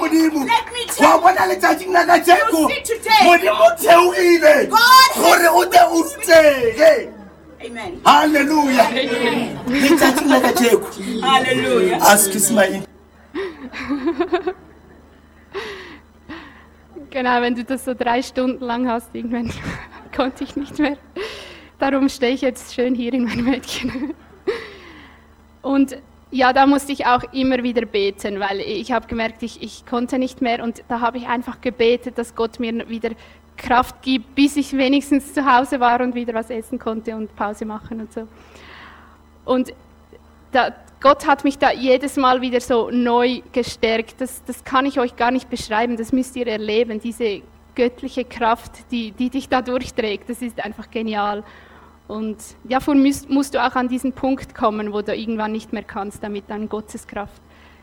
Modimo 0.00 0.46
wa 0.98 1.16
bona 1.18 1.46
letsatsing 1.46 1.92
la 1.92 2.04
ka 2.04 2.16
jeko 2.16 2.68
modimo 3.24 3.68
theogile 3.80 4.68
gore 5.14 5.48
o 5.50 5.64
te 5.64 5.80
o 5.86 6.02
rutege 6.02 7.13
halleluja 8.04 8.84
letsatsing 9.68 10.28
la 10.28 10.40
ka 10.40 10.52
jeko 10.62 10.88
askis 12.12 12.50
my 12.50 12.82
Genau, 17.10 17.40
wenn 17.42 17.54
du 17.54 17.62
das 17.62 17.84
so 17.84 17.94
drei 17.94 18.22
Stunden 18.22 18.64
lang 18.64 18.88
hast, 18.88 19.14
irgendwann 19.14 19.52
konnte 20.16 20.42
ich 20.42 20.56
nicht 20.56 20.80
mehr. 20.80 20.96
Darum 21.78 22.08
stehe 22.08 22.34
ich 22.34 22.40
jetzt 22.40 22.74
schön 22.74 22.96
hier 22.96 23.12
in 23.14 23.24
meinem 23.24 23.44
Mädchen. 23.44 24.14
Und 25.62 25.96
ja, 26.32 26.52
da 26.52 26.66
musste 26.66 26.90
ich 26.90 27.06
auch 27.06 27.22
immer 27.32 27.62
wieder 27.62 27.86
beten, 27.86 28.40
weil 28.40 28.58
ich 28.58 28.90
habe 28.90 29.06
gemerkt, 29.06 29.44
ich, 29.44 29.62
ich 29.62 29.86
konnte 29.86 30.18
nicht 30.18 30.42
mehr. 30.42 30.64
Und 30.64 30.82
da 30.88 31.00
habe 31.00 31.18
ich 31.18 31.28
einfach 31.28 31.60
gebetet, 31.60 32.18
dass 32.18 32.34
Gott 32.34 32.58
mir 32.58 32.88
wieder 32.88 33.10
Kraft 33.56 34.02
gibt, 34.02 34.34
bis 34.34 34.56
ich 34.56 34.76
wenigstens 34.76 35.32
zu 35.32 35.44
Hause 35.44 35.80
war 35.80 36.00
und 36.00 36.14
wieder 36.14 36.34
was 36.34 36.50
essen 36.50 36.78
konnte 36.78 37.14
und 37.14 37.34
Pause 37.36 37.64
machen 37.64 38.00
und 38.00 38.12
so. 38.12 38.26
Und 39.44 39.72
da, 40.52 40.72
Gott 41.00 41.26
hat 41.26 41.44
mich 41.44 41.58
da 41.58 41.72
jedes 41.72 42.16
Mal 42.16 42.40
wieder 42.40 42.60
so 42.60 42.90
neu 42.90 43.42
gestärkt. 43.52 44.20
Das, 44.20 44.42
das 44.44 44.64
kann 44.64 44.86
ich 44.86 44.98
euch 44.98 45.16
gar 45.16 45.30
nicht 45.30 45.50
beschreiben, 45.50 45.96
das 45.96 46.12
müsst 46.12 46.36
ihr 46.36 46.46
erleben, 46.46 47.00
diese 47.00 47.42
göttliche 47.74 48.24
Kraft, 48.24 48.90
die, 48.90 49.10
die 49.10 49.30
dich 49.30 49.48
da 49.48 49.60
durchträgt. 49.60 50.28
Das 50.30 50.40
ist 50.42 50.64
einfach 50.64 50.90
genial. 50.90 51.42
Und 52.06 52.36
ja, 52.68 52.78
musst, 52.86 53.30
musst 53.30 53.54
du 53.54 53.64
auch 53.64 53.74
an 53.74 53.88
diesen 53.88 54.12
Punkt 54.12 54.54
kommen, 54.54 54.92
wo 54.92 55.02
du 55.02 55.14
irgendwann 55.14 55.52
nicht 55.52 55.72
mehr 55.72 55.82
kannst, 55.82 56.22
damit 56.22 56.44
dann 56.48 56.68
Gottes 56.68 57.06
Kraft 57.06 57.40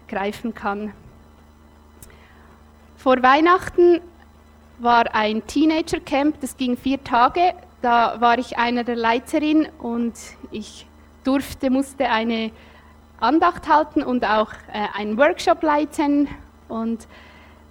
greifen 0.07 0.53
kann. 0.53 0.93
Vor 2.97 3.23
Weihnachten 3.23 3.99
war 4.81 5.13
ein 5.13 5.45
Teenager-Camp, 5.45 6.39
das 6.41 6.57
ging 6.57 6.77
vier 6.77 7.03
Tage. 7.03 7.53
Da 7.81 8.19
war 8.19 8.37
ich 8.37 8.57
einer 8.57 8.83
der 8.83 8.95
Leiterin 8.95 9.67
und 9.79 10.13
ich 10.51 10.85
durfte, 11.23 11.69
musste 11.69 12.09
eine 12.09 12.51
Andacht 13.19 13.67
halten 13.67 14.01
und 14.03 14.25
auch 14.25 14.51
äh, 14.73 14.97
einen 14.97 15.17
Workshop 15.17 15.61
leiten. 15.61 16.27
Und 16.67 17.07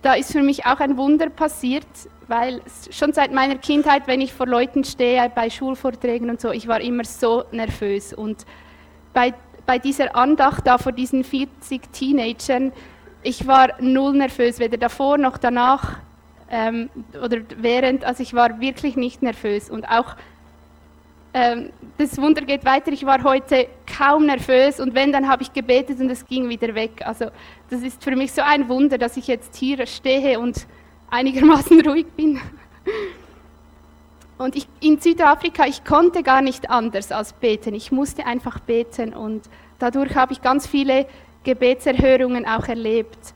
da 0.02 0.14
ist 0.14 0.32
für 0.32 0.42
mich 0.42 0.66
auch 0.66 0.80
ein 0.80 0.96
Wunder 0.96 1.28
passiert, 1.30 1.86
weil 2.28 2.60
schon 2.90 3.12
seit 3.12 3.32
meiner 3.32 3.56
Kindheit, 3.56 4.06
wenn 4.06 4.20
ich 4.20 4.32
vor 4.32 4.46
Leuten 4.46 4.84
stehe, 4.84 5.30
bei 5.34 5.50
Schulvorträgen 5.50 6.30
und 6.30 6.40
so, 6.40 6.50
ich 6.52 6.68
war 6.68 6.80
immer 6.80 7.04
so 7.04 7.44
nervös. 7.50 8.12
Und 8.12 8.46
bei, 9.12 9.34
bei 9.66 9.78
dieser 9.78 10.14
Andacht 10.14 10.66
da 10.66 10.78
vor 10.78 10.92
diesen 10.92 11.24
40 11.24 11.92
Teenagern, 11.92 12.72
ich 13.22 13.46
war 13.46 13.70
null 13.80 14.14
nervös, 14.14 14.58
weder 14.60 14.78
davor 14.78 15.18
noch 15.18 15.36
danach 15.36 15.98
ähm, 16.50 16.90
oder 17.22 17.38
während, 17.56 18.04
also 18.04 18.22
ich 18.22 18.34
war 18.34 18.60
wirklich 18.60 18.96
nicht 18.96 19.22
nervös. 19.22 19.70
Und 19.70 19.84
auch 19.88 20.16
ähm, 21.32 21.70
das 21.98 22.18
Wunder 22.18 22.42
geht 22.42 22.64
weiter. 22.64 22.90
Ich 22.92 23.06
war 23.06 23.22
heute 23.22 23.68
kaum 23.86 24.26
nervös 24.26 24.80
und 24.80 24.94
wenn, 24.94 25.12
dann 25.12 25.28
habe 25.28 25.42
ich 25.42 25.52
gebetet 25.52 26.00
und 26.00 26.10
es 26.10 26.26
ging 26.26 26.48
wieder 26.48 26.74
weg. 26.74 27.02
Also 27.04 27.26
das 27.70 27.82
ist 27.82 28.02
für 28.02 28.16
mich 28.16 28.32
so 28.32 28.42
ein 28.42 28.68
Wunder, 28.68 28.98
dass 28.98 29.16
ich 29.16 29.28
jetzt 29.28 29.54
hier 29.54 29.86
stehe 29.86 30.40
und 30.40 30.66
einigermaßen 31.08 31.80
ruhig 31.86 32.06
bin. 32.16 32.40
Und 34.38 34.56
ich, 34.56 34.66
in 34.80 34.98
Südafrika, 34.98 35.66
ich 35.66 35.84
konnte 35.84 36.22
gar 36.22 36.40
nicht 36.42 36.70
anders 36.70 37.12
als 37.12 37.32
beten. 37.34 37.74
Ich 37.74 37.92
musste 37.92 38.26
einfach 38.26 38.58
beten 38.58 39.12
und 39.12 39.48
dadurch 39.78 40.14
habe 40.16 40.32
ich 40.32 40.42
ganz 40.42 40.66
viele 40.66 41.06
Gebetserhörungen 41.44 42.46
auch 42.46 42.66
erlebt. 42.66 43.34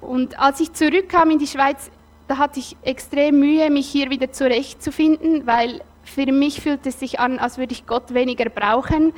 Und 0.00 0.38
als 0.38 0.60
ich 0.60 0.72
zurückkam 0.72 1.30
in 1.30 1.38
die 1.38 1.46
Schweiz, 1.46 1.90
da 2.28 2.38
hatte 2.38 2.60
ich 2.60 2.76
extrem 2.82 3.38
Mühe, 3.38 3.70
mich 3.70 3.88
hier 3.88 4.10
wieder 4.10 4.32
zurechtzufinden, 4.32 5.46
weil 5.46 5.80
für 6.04 6.30
mich 6.32 6.60
fühlt 6.60 6.86
es 6.86 7.00
sich 7.00 7.20
an, 7.20 7.38
als 7.38 7.58
würde 7.58 7.72
ich 7.72 7.86
Gott 7.86 8.14
weniger 8.14 8.48
brauchen. 8.48 9.12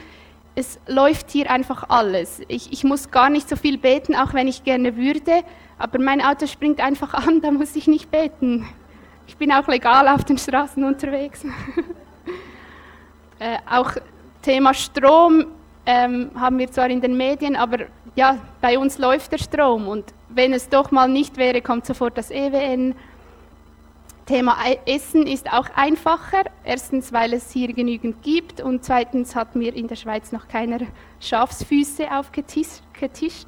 Es 0.55 0.79
läuft 0.87 1.31
hier 1.31 1.51
einfach 1.51 1.89
alles. 1.89 2.41
Ich, 2.49 2.73
ich 2.73 2.85
muss 2.85 3.11
gar 3.11 3.31
nicht 3.31 3.49
so 3.49 3.57
viel 3.57 3.79
beten, 3.79 4.15
auch 4.17 4.35
wenn 4.35 4.49
ich 4.49 4.65
gerne 4.65 4.97
würde, 4.97 5.43
aber 5.79 6.01
mein 6.01 6.21
Auto 6.21 6.47
springt 6.47 6.81
einfach 6.81 7.15
an, 7.15 7.41
da 7.41 7.51
muss 7.51 7.77
ich 7.77 7.87
nicht 7.87 8.11
beten. 8.11 8.67
Ich 9.27 9.37
bin 9.37 9.53
auch 9.53 9.69
legal 9.69 10.09
auf 10.09 10.25
den 10.25 10.39
Straßen 10.39 10.83
unterwegs. 10.83 11.45
äh, 13.39 13.59
auch 13.71 13.93
Thema 14.43 14.75
Strom 14.75 15.47
ähm, 15.89 16.31
haben 16.35 16.59
wir 16.59 16.71
zwar 16.71 16.91
in 16.91 17.01
den 17.01 17.17
Medien, 17.17 17.57
aber 17.57 17.87
ja, 18.15 18.37
bei 18.61 18.79
uns 18.79 18.99
läuft 18.99 19.33
der 19.33 19.39
Strom 19.39 19.89
und 19.89 20.05
wenn 20.29 20.53
es 20.53 20.69
doch 20.69 20.91
mal 20.91 21.09
nicht 21.09 21.39
wäre, 21.39 21.63
kommt 21.63 21.87
sofort 21.87 22.19
das 22.19 22.31
EWN 22.31 22.95
Thema 24.27 24.59
Essen 24.85 25.27
ist 25.27 25.51
auch 25.51 25.71
einfacher. 25.75 26.45
Erstens, 26.63 27.15
weil 27.15 27.33
es 27.33 27.51
hier 27.51 27.73
genügend 27.73 28.23
gibt 28.23 28.61
und 28.61 28.85
zweitens 28.85 29.35
hat 29.35 29.57
mir 29.57 29.75
in 29.75 29.89
der 29.89 29.97
Schweiz 29.97 30.33
noch 30.33 30.47
keiner 30.47 30.81
Schafsfüße 31.21 32.07
aufgetischt. 32.13 33.47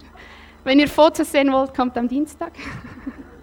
Wenn 0.65 0.81
ihr 0.81 0.89
Fotos 0.89 1.33
sehen 1.33 1.53
wollt, 1.53 1.75
kommt 1.75 1.99
am 1.99 2.09
Dienstag. 2.09 2.53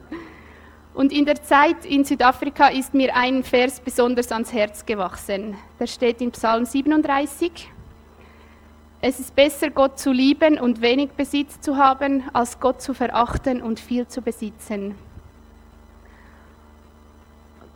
Und 0.96 1.14
in 1.14 1.26
der 1.26 1.44
Zeit 1.44 1.86
in 1.86 2.04
Südafrika 2.04 2.70
ist 2.70 2.96
mir 2.96 3.16
ein 3.16 3.44
Vers 3.44 3.80
besonders 3.80 4.32
ans 4.32 4.52
Herz 4.52 4.84
gewachsen. 4.84 5.56
Der 5.80 5.86
steht 5.86 6.22
in 6.22 6.32
Psalm 6.32 6.66
37. 6.66 7.70
Es 9.00 9.20
ist 9.20 9.36
besser, 9.36 9.70
Gott 9.70 10.00
zu 10.00 10.12
lieben 10.12 10.60
und 10.60 10.82
wenig 10.82 11.12
Besitz 11.12 11.62
zu 11.62 11.78
haben, 11.78 12.24
als 12.34 12.60
Gott 12.60 12.82
zu 12.82 12.96
verachten 12.96 13.62
und 13.62 13.80
viel 13.80 14.08
zu 14.08 14.24
besitzen. 14.24 14.96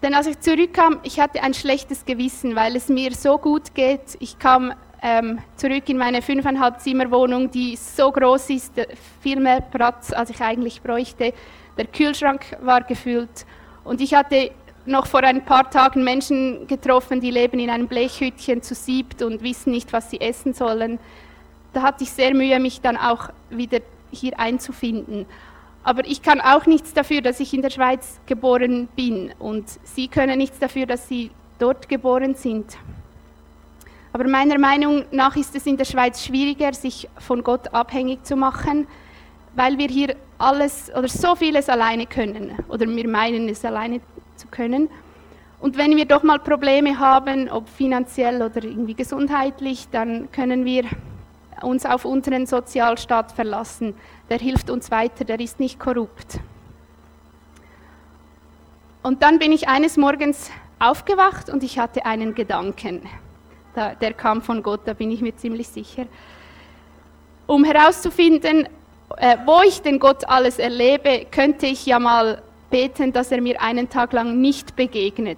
Denn 0.01 0.15
als 0.15 0.25
ich 0.25 0.39
zurückkam, 0.39 0.99
ich 1.03 1.19
hatte 1.19 1.43
ein 1.43 1.53
schlechtes 1.53 2.05
Gewissen, 2.05 2.55
weil 2.55 2.75
es 2.75 2.89
mir 2.89 3.13
so 3.13 3.37
gut 3.37 3.75
geht. 3.75 4.17
Ich 4.19 4.39
kam 4.39 4.73
ähm, 5.03 5.37
zurück 5.57 5.87
in 5.89 5.97
meine 5.97 6.23
fünfeinhalb 6.23 6.79
Zimmer 6.79 7.11
Wohnung, 7.11 7.51
die 7.51 7.75
so 7.75 8.11
groß 8.11 8.49
ist, 8.49 8.73
viel 9.21 9.39
mehr 9.39 9.61
Platz, 9.61 10.11
als 10.11 10.31
ich 10.31 10.41
eigentlich 10.41 10.81
bräuchte. 10.81 11.33
Der 11.77 11.85
Kühlschrank 11.85 12.57
war 12.61 12.81
gefüllt 12.81 13.45
und 13.83 14.01
ich 14.01 14.15
hatte 14.15 14.51
noch 14.85 15.05
vor 15.07 15.21
ein 15.23 15.45
paar 15.45 15.69
Tagen 15.69 16.03
Menschen 16.03 16.67
getroffen, 16.67 17.21
die 17.21 17.31
leben 17.31 17.59
in 17.59 17.69
einem 17.69 17.87
Blechhütchen 17.87 18.61
zu 18.61 18.75
siebt 18.75 19.21
und 19.21 19.43
wissen 19.43 19.71
nicht, 19.71 19.93
was 19.93 20.09
sie 20.09 20.19
essen 20.19 20.53
sollen. 20.53 20.99
Da 21.73 21.83
hatte 21.83 22.03
ich 22.03 22.11
sehr 22.11 22.33
Mühe, 22.33 22.59
mich 22.59 22.81
dann 22.81 22.97
auch 22.97 23.29
wieder 23.49 23.79
hier 24.11 24.39
einzufinden. 24.39 25.25
Aber 25.83 26.05
ich 26.05 26.21
kann 26.21 26.41
auch 26.41 26.65
nichts 26.65 26.93
dafür, 26.93 27.21
dass 27.21 27.39
ich 27.39 27.53
in 27.53 27.61
der 27.61 27.69
Schweiz 27.69 28.19
geboren 28.25 28.87
bin 28.95 29.33
und 29.39 29.67
Sie 29.83 30.07
können 30.07 30.37
nichts 30.37 30.59
dafür, 30.59 30.85
dass 30.85 31.07
Sie 31.07 31.31
dort 31.57 31.89
geboren 31.89 32.35
sind. 32.35 32.77
Aber 34.13 34.27
meiner 34.27 34.59
Meinung 34.59 35.05
nach 35.11 35.35
ist 35.35 35.55
es 35.55 35.65
in 35.65 35.77
der 35.77 35.85
Schweiz 35.85 36.23
schwieriger, 36.23 36.73
sich 36.73 37.07
von 37.17 37.43
Gott 37.43 37.73
abhängig 37.73 38.23
zu 38.25 38.35
machen, 38.35 38.87
weil 39.55 39.77
wir 39.77 39.87
hier 39.87 40.15
alles 40.37 40.91
oder 40.95 41.07
so 41.07 41.35
vieles 41.35 41.69
alleine 41.69 42.05
können 42.05 42.57
oder 42.67 42.87
wir 42.87 43.07
meinen 43.07 43.47
es 43.47 43.63
alleine 43.63 44.01
zu 44.41 44.47
können. 44.47 44.89
Und 45.59 45.77
wenn 45.77 45.95
wir 45.95 46.05
doch 46.05 46.23
mal 46.23 46.39
Probleme 46.39 46.97
haben, 46.97 47.47
ob 47.49 47.69
finanziell 47.69 48.41
oder 48.41 48.63
irgendwie 48.63 48.95
gesundheitlich, 48.95 49.87
dann 49.91 50.31
können 50.31 50.65
wir 50.65 50.85
uns 51.61 51.85
auf 51.85 52.03
unseren 52.05 52.47
Sozialstaat 52.47 53.31
verlassen. 53.31 53.93
Der 54.29 54.39
hilft 54.39 54.71
uns 54.71 54.89
weiter, 54.89 55.23
der 55.23 55.39
ist 55.39 55.59
nicht 55.59 55.79
korrupt. 55.79 56.39
Und 59.03 59.21
dann 59.21 59.37
bin 59.37 59.51
ich 59.51 59.67
eines 59.67 59.97
Morgens 59.97 60.49
aufgewacht 60.79 61.49
und 61.49 61.63
ich 61.63 61.77
hatte 61.77 62.05
einen 62.05 62.33
Gedanken. 62.33 63.07
Der 63.75 64.13
kam 64.13 64.41
von 64.41 64.63
Gott, 64.63 64.81
da 64.85 64.93
bin 64.93 65.11
ich 65.11 65.21
mir 65.21 65.35
ziemlich 65.35 65.67
sicher. 65.67 66.05
Um 67.45 67.63
herauszufinden, 67.63 68.67
äh, 69.17 69.37
wo 69.45 69.61
ich 69.61 69.81
denn 69.81 69.99
Gott 69.99 70.27
alles 70.27 70.57
erlebe, 70.57 71.27
könnte 71.29 71.67
ich 71.67 71.85
ja 71.85 71.99
mal 71.99 72.41
beten, 72.71 73.13
dass 73.13 73.31
er 73.31 73.41
mir 73.41 73.61
einen 73.61 73.89
Tag 73.89 74.13
lang 74.13 74.41
nicht 74.41 74.75
begegnet. 74.75 75.37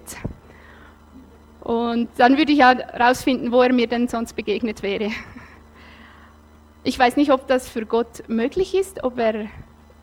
Und 1.60 2.08
dann 2.18 2.38
würde 2.38 2.52
ich 2.52 2.58
ja 2.58 2.74
herausfinden, 2.74 3.50
wo 3.50 3.62
er 3.62 3.72
mir 3.72 3.86
denn 3.86 4.08
sonst 4.08 4.34
begegnet 4.34 4.82
wäre. 4.82 5.10
Ich 6.86 6.98
weiß 6.98 7.16
nicht, 7.16 7.32
ob 7.32 7.46
das 7.46 7.68
für 7.68 7.86
Gott 7.86 8.28
möglich 8.28 8.74
ist, 8.74 9.02
ob 9.02 9.18
er, 9.18 9.46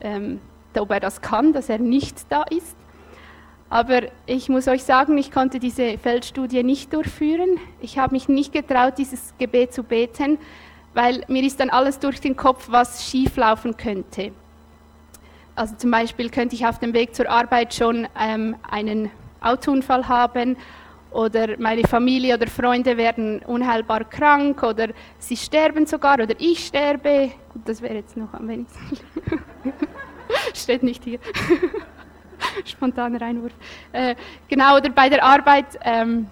ähm, 0.00 0.40
ob 0.76 0.90
er 0.90 0.98
das 0.98 1.20
kann, 1.20 1.52
dass 1.52 1.68
er 1.68 1.78
nicht 1.78 2.16
da 2.28 2.42
ist. 2.42 2.76
Aber 3.70 4.02
ich 4.26 4.48
muss 4.48 4.66
euch 4.68 4.82
sagen, 4.82 5.16
ich 5.16 5.30
konnte 5.30 5.60
diese 5.60 5.96
Feldstudie 5.96 6.64
nicht 6.64 6.92
durchführen. 6.92 7.58
Ich 7.80 7.98
habe 7.98 8.14
mich 8.14 8.28
nicht 8.28 8.52
getraut, 8.52 8.98
dieses 8.98 9.32
Gebet 9.38 9.72
zu 9.72 9.84
beten, 9.84 10.38
weil 10.92 11.24
mir 11.28 11.44
ist 11.44 11.60
dann 11.60 11.70
alles 11.70 12.00
durch 12.00 12.20
den 12.20 12.36
Kopf, 12.36 12.66
was 12.68 13.08
schieflaufen 13.08 13.76
könnte. 13.76 14.32
Also 15.54 15.74
zum 15.76 15.90
Beispiel 15.90 16.30
könnte 16.30 16.54
ich 16.54 16.66
auf 16.66 16.78
dem 16.78 16.94
Weg 16.94 17.14
zur 17.14 17.28
Arbeit 17.28 17.74
schon 17.74 18.08
ähm, 18.18 18.56
einen 18.70 19.10
Autounfall 19.40 20.08
haben 20.08 20.56
oder 21.10 21.58
meine 21.58 21.86
Familie 21.86 22.34
oder 22.36 22.46
Freunde 22.46 22.96
werden 22.96 23.40
unheilbar 23.40 24.04
krank 24.04 24.62
oder 24.62 24.88
sie 25.18 25.36
sterben 25.36 25.84
sogar 25.86 26.14
oder 26.14 26.34
ich 26.38 26.66
sterbe. 26.66 27.32
Gut, 27.52 27.62
das 27.66 27.82
wäre 27.82 27.96
jetzt 27.96 28.16
noch 28.16 28.32
am 28.32 28.48
wenigsten. 28.48 28.98
Steht 30.54 30.82
nicht 30.82 31.04
hier. 31.04 31.18
Spontaner 32.64 33.20
Einwurf. 33.20 33.52
Äh, 33.92 34.14
genau, 34.48 34.76
oder 34.78 34.88
bei 34.88 35.10
der 35.10 35.22
Arbeit 35.22 35.78
ähm, 35.82 36.28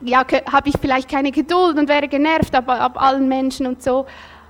ja, 0.00 0.24
habe 0.50 0.68
ich 0.68 0.74
vielleicht 0.80 1.08
keine 1.08 1.30
Geduld 1.30 1.78
und 1.78 1.88
wäre 1.88 2.08
genervt 2.08 2.54
ab, 2.54 2.68
ab 2.68 3.00
allen 3.00 3.28
Menschen 3.28 3.66
und 3.66 3.80
so. 3.82 4.06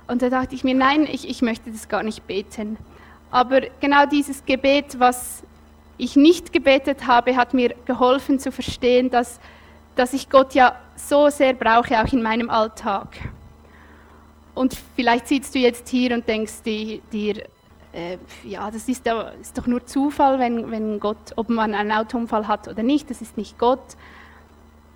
Und 0.07 0.23
da 0.23 0.29
dachte 0.29 0.55
ich 0.55 0.63
mir, 0.63 0.75
nein, 0.75 1.07
ich, 1.09 1.29
ich 1.29 1.41
möchte 1.41 1.71
das 1.71 1.87
gar 1.87 2.01
nicht 2.01 2.25
beten. 2.25 2.77
Aber 3.31 3.61
genau 3.79 4.05
dieses 4.05 4.45
Gebet, 4.45 4.99
was 4.99 5.43
ich 5.97 6.15
nicht 6.15 6.51
gebetet 6.51 7.07
habe, 7.07 7.35
hat 7.35 7.53
mir 7.53 7.73
geholfen 7.85 8.39
zu 8.39 8.51
verstehen, 8.51 9.09
dass, 9.09 9.39
dass 9.95 10.13
ich 10.13 10.29
Gott 10.29 10.53
ja 10.53 10.75
so 10.95 11.29
sehr 11.29 11.53
brauche, 11.53 12.01
auch 12.01 12.11
in 12.11 12.21
meinem 12.21 12.49
Alltag. 12.49 13.07
Und 14.53 14.77
vielleicht 14.95 15.27
sitzt 15.27 15.55
du 15.55 15.59
jetzt 15.59 15.87
hier 15.87 16.13
und 16.13 16.27
denkst 16.27 16.61
dir, 16.63 17.43
äh, 17.93 18.17
ja, 18.43 18.69
das 18.69 18.87
ist, 18.89 19.07
ist, 19.41 19.57
doch 19.57 19.67
nur 19.67 19.85
Zufall, 19.85 20.39
wenn, 20.39 20.69
wenn 20.71 20.99
Gott, 20.99 21.33
ob 21.35 21.49
man 21.49 21.73
einen 21.73 21.91
Autounfall 21.91 22.47
hat 22.47 22.67
oder 22.67 22.83
nicht, 22.83 23.09
das 23.09 23.21
ist 23.21 23.37
nicht 23.37 23.57
Gott. 23.57 23.95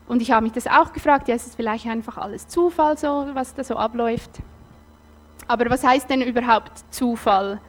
Und 0.08 0.21
ich 0.21 0.32
habe 0.32 0.43
mich 0.43 0.54
das 0.54 0.67
auch 0.67 0.93
gefragt, 0.93 1.28
ja, 1.28 1.36
ist 1.36 1.48
es 1.48 1.56
vielleicht 1.56 1.88
einfach 1.88 2.17
alles 2.17 2.48
Zufall, 2.48 2.98
so, 2.98 3.28
was 3.34 3.54
da 3.54 3.63
so 3.63 3.76
abläuft. 3.76 4.32
Aber 5.48 5.69
was 5.69 5.84
heißt 5.84 6.10
denn 6.10 6.21
überhaupt 6.21 6.84
Zufall? 6.93 7.60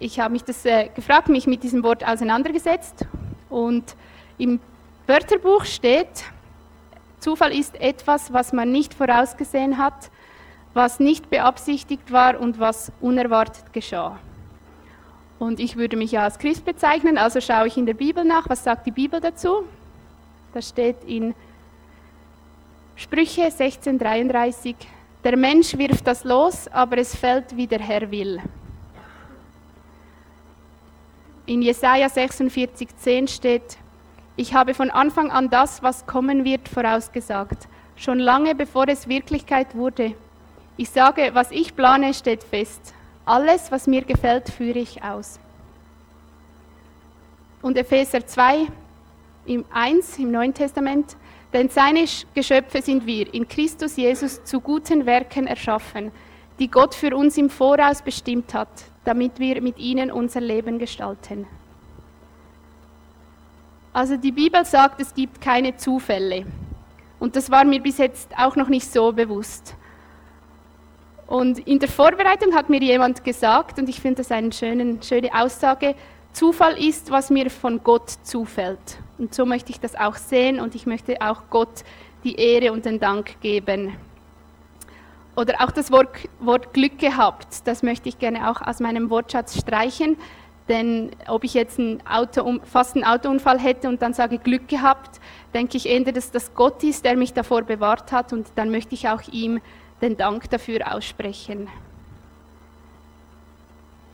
Ich 0.00 0.18
habe 0.18 0.32
mich 0.32 0.44
das 0.44 0.64
äh, 0.64 0.88
gefragt, 0.88 1.28
mich 1.28 1.46
mit 1.46 1.62
diesem 1.62 1.82
Wort 1.82 2.06
auseinandergesetzt 2.06 3.06
und 3.48 3.94
im 4.38 4.58
Wörterbuch 5.06 5.64
steht, 5.64 6.24
Zufall 7.20 7.52
ist 7.52 7.80
etwas, 7.80 8.32
was 8.32 8.52
man 8.52 8.70
nicht 8.72 8.92
vorausgesehen 8.92 9.78
hat, 9.78 10.10
was 10.74 11.00
nicht 11.00 11.30
beabsichtigt 11.30 12.12
war 12.12 12.38
und 12.38 12.58
was 12.58 12.92
unerwartet 13.00 13.72
geschah. 13.72 14.18
Und 15.38 15.60
ich 15.60 15.76
würde 15.76 15.96
mich 15.96 16.12
ja 16.12 16.24
als 16.24 16.38
Christ 16.38 16.64
bezeichnen, 16.64 17.16
also 17.16 17.40
schaue 17.40 17.66
ich 17.66 17.76
in 17.76 17.86
der 17.86 17.94
Bibel 17.94 18.24
nach, 18.24 18.48
was 18.48 18.64
sagt 18.64 18.86
die 18.86 18.90
Bibel 18.90 19.20
dazu? 19.20 19.64
Da 20.52 20.60
steht 20.60 21.04
in 21.06 21.34
Sprüche 22.96 23.44
1633, 23.44 24.76
der 25.22 25.36
Mensch 25.36 25.76
wirft 25.78 26.06
das 26.06 26.24
los, 26.24 26.68
aber 26.68 26.98
es 26.98 27.14
fällt, 27.14 27.56
wie 27.56 27.66
der 27.66 27.80
Herr 27.80 28.10
will. 28.10 28.40
In 31.46 31.60
Jesaja 31.60 32.06
46,10 32.06 33.28
steht, 33.28 33.76
ich 34.36 34.54
habe 34.54 34.72
von 34.72 34.90
Anfang 34.90 35.30
an 35.30 35.50
das, 35.50 35.82
was 35.82 36.06
kommen 36.06 36.44
wird, 36.44 36.68
vorausgesagt, 36.68 37.68
schon 37.96 38.18
lange 38.18 38.54
bevor 38.54 38.88
es 38.88 39.08
Wirklichkeit 39.08 39.74
wurde. 39.74 40.14
Ich 40.78 40.88
sage, 40.88 41.30
was 41.34 41.50
ich 41.50 41.76
plane, 41.76 42.14
steht 42.14 42.42
fest. 42.42 42.94
Alles, 43.26 43.70
was 43.70 43.86
mir 43.86 44.02
gefällt, 44.02 44.48
führe 44.48 44.78
ich 44.78 45.02
aus. 45.02 45.38
Und 47.60 47.76
Epheser 47.76 48.26
2, 48.26 48.66
im 49.44 49.66
1 49.70 50.18
im 50.18 50.30
Neuen 50.30 50.54
Testament, 50.54 51.14
denn 51.52 51.68
seine 51.68 52.06
Geschöpfe 52.34 52.80
sind 52.80 53.06
wir, 53.06 53.32
in 53.32 53.46
Christus 53.46 53.96
Jesus 53.96 54.42
zu 54.44 54.60
guten 54.60 55.04
Werken 55.04 55.46
erschaffen, 55.46 56.10
die 56.58 56.68
Gott 56.68 56.94
für 56.94 57.14
uns 57.14 57.36
im 57.36 57.50
Voraus 57.50 58.00
bestimmt 58.00 58.54
hat, 58.54 58.70
damit 59.04 59.38
wir 59.38 59.60
mit 59.60 59.78
ihnen 59.78 60.10
unser 60.10 60.40
Leben 60.40 60.78
gestalten. 60.78 61.46
Also 63.92 64.16
die 64.16 64.32
Bibel 64.32 64.64
sagt, 64.64 65.00
es 65.00 65.14
gibt 65.14 65.40
keine 65.40 65.76
Zufälle. 65.76 66.46
Und 67.20 67.36
das 67.36 67.50
war 67.50 67.64
mir 67.64 67.80
bis 67.80 67.98
jetzt 67.98 68.36
auch 68.36 68.56
noch 68.56 68.68
nicht 68.68 68.90
so 68.90 69.12
bewusst. 69.12 69.76
Und 71.26 71.60
in 71.60 71.78
der 71.78 71.88
Vorbereitung 71.88 72.54
hat 72.54 72.68
mir 72.68 72.80
jemand 72.80 73.24
gesagt, 73.24 73.78
und 73.78 73.88
ich 73.88 74.00
finde 74.00 74.16
das 74.16 74.30
eine 74.30 74.52
schöne, 74.52 74.98
schöne 75.02 75.32
Aussage, 75.32 75.94
Zufall 76.32 76.76
ist, 76.76 77.10
was 77.10 77.30
mir 77.30 77.48
von 77.48 77.82
Gott 77.84 78.10
zufällt. 78.24 78.98
Und 79.18 79.32
so 79.32 79.46
möchte 79.46 79.70
ich 79.70 79.78
das 79.78 79.94
auch 79.94 80.16
sehen 80.16 80.58
und 80.58 80.74
ich 80.74 80.84
möchte 80.84 81.20
auch 81.20 81.42
Gott 81.48 81.84
die 82.24 82.34
Ehre 82.34 82.72
und 82.72 82.84
den 82.84 82.98
Dank 82.98 83.40
geben. 83.40 83.96
Oder 85.36 85.54
auch 85.60 85.72
das 85.72 85.90
Wort, 85.90 86.08
Wort 86.38 86.72
Glück 86.72 86.98
gehabt, 86.98 87.66
das 87.66 87.82
möchte 87.82 88.08
ich 88.08 88.18
gerne 88.18 88.50
auch 88.50 88.62
aus 88.62 88.80
meinem 88.80 89.10
Wortschatz 89.10 89.58
streichen. 89.58 90.16
Denn 90.68 91.10
ob 91.26 91.44
ich 91.44 91.52
jetzt 91.52 91.78
einen 91.78 92.06
Auto, 92.06 92.60
fast 92.64 92.94
einen 92.94 93.04
Autounfall 93.04 93.58
hätte 93.58 93.88
und 93.88 94.00
dann 94.00 94.14
sage 94.14 94.38
Glück 94.38 94.68
gehabt, 94.68 95.20
denke 95.52 95.76
ich 95.76 95.86
eher, 95.86 96.10
dass 96.12 96.30
das 96.30 96.54
Gott 96.54 96.82
ist, 96.82 97.04
der 97.04 97.16
mich 97.16 97.34
davor 97.34 97.62
bewahrt 97.62 98.12
hat 98.12 98.32
und 98.32 98.46
dann 98.54 98.70
möchte 98.70 98.94
ich 98.94 99.08
auch 99.08 99.20
ihm 99.30 99.60
den 100.00 100.16
Dank 100.16 100.48
dafür 100.50 100.94
aussprechen. 100.94 101.68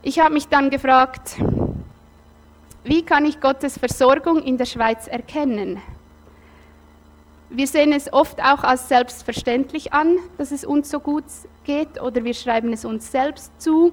Ich 0.01 0.19
habe 0.19 0.33
mich 0.33 0.47
dann 0.47 0.69
gefragt, 0.69 1.37
wie 2.83 3.05
kann 3.05 3.25
ich 3.25 3.39
Gottes 3.39 3.77
Versorgung 3.77 4.41
in 4.41 4.57
der 4.57 4.65
Schweiz 4.65 5.07
erkennen? 5.07 5.79
Wir 7.53 7.67
sehen 7.67 7.91
es 7.91 8.13
oft 8.13 8.41
auch 8.41 8.63
als 8.63 8.87
selbstverständlich 8.87 9.91
an, 9.91 10.15
dass 10.37 10.51
es 10.51 10.63
uns 10.63 10.89
so 10.89 11.01
gut 11.01 11.25
geht 11.65 12.01
oder 12.01 12.23
wir 12.23 12.33
schreiben 12.33 12.71
es 12.71 12.85
uns 12.85 13.11
selbst 13.11 13.51
zu. 13.61 13.91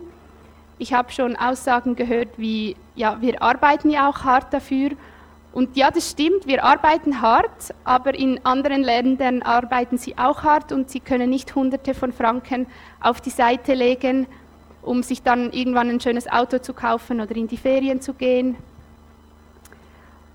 Ich 0.78 0.92
habe 0.92 1.10
schon 1.10 1.34
Aussagen 1.34 1.96
gehört 1.96 2.28
wie, 2.36 2.76
ja, 2.94 3.20
wir 3.20 3.42
arbeiten 3.42 3.90
ja 3.90 4.08
auch 4.08 4.22
hart 4.22 4.54
dafür 4.54 4.90
und 5.50 5.76
ja, 5.76 5.90
das 5.90 6.08
stimmt, 6.08 6.46
wir 6.46 6.62
arbeiten 6.62 7.20
hart, 7.20 7.74
aber 7.82 8.14
in 8.14 8.38
anderen 8.46 8.84
Ländern 8.84 9.42
arbeiten 9.42 9.98
sie 9.98 10.16
auch 10.16 10.44
hart 10.44 10.70
und 10.70 10.88
sie 10.88 11.00
können 11.00 11.28
nicht 11.28 11.52
Hunderte 11.56 11.94
von 11.94 12.12
Franken 12.12 12.68
auf 13.00 13.20
die 13.20 13.30
Seite 13.30 13.74
legen, 13.74 14.28
um 14.82 15.02
sich 15.02 15.22
dann 15.22 15.50
irgendwann 15.50 15.90
ein 15.90 16.00
schönes 16.00 16.30
Auto 16.30 16.58
zu 16.58 16.74
kaufen 16.74 17.20
oder 17.20 17.34
in 17.34 17.48
die 17.48 17.56
Ferien 17.56 18.00
zu 18.00 18.14
gehen. 18.14 18.54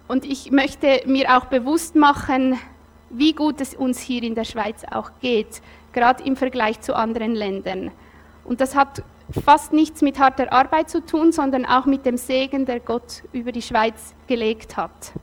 Und 0.10 0.26
ich 0.26 0.52
möchte 0.52 1.04
mir 1.06 1.38
auch 1.38 1.46
bewusst 1.46 1.96
machen, 1.96 2.60
wie 3.14 3.34
gut 3.34 3.62
es 3.62 3.76
uns 3.76 4.00
hier 4.00 4.24
in 4.24 4.36
der 4.36 4.44
Schweiz 4.44 4.84
auch 4.92 5.12
geht, 5.22 5.62
gerade 5.94 6.24
im 6.24 6.36
Vergleich 6.36 6.82
zu 6.82 6.96
anderen 6.96 7.36
Ländern. 7.36 7.92
Und 8.44 8.60
das 8.60 8.76
hat 8.76 9.04
fast 9.46 9.72
nichts 9.72 10.02
mit 10.02 10.20
harter 10.20 10.52
Arbeit 10.52 10.90
zu 10.90 11.06
tun, 11.06 11.32
sondern 11.32 11.66
auch 11.66 11.86
mit 11.86 12.06
dem 12.06 12.18
Segen, 12.18 12.66
der 12.66 12.80
Gott 12.80 13.24
über 13.32 13.52
die 13.52 13.62
Schweiz 13.62 14.14
gelegt 14.28 14.76
hat. 14.76 15.14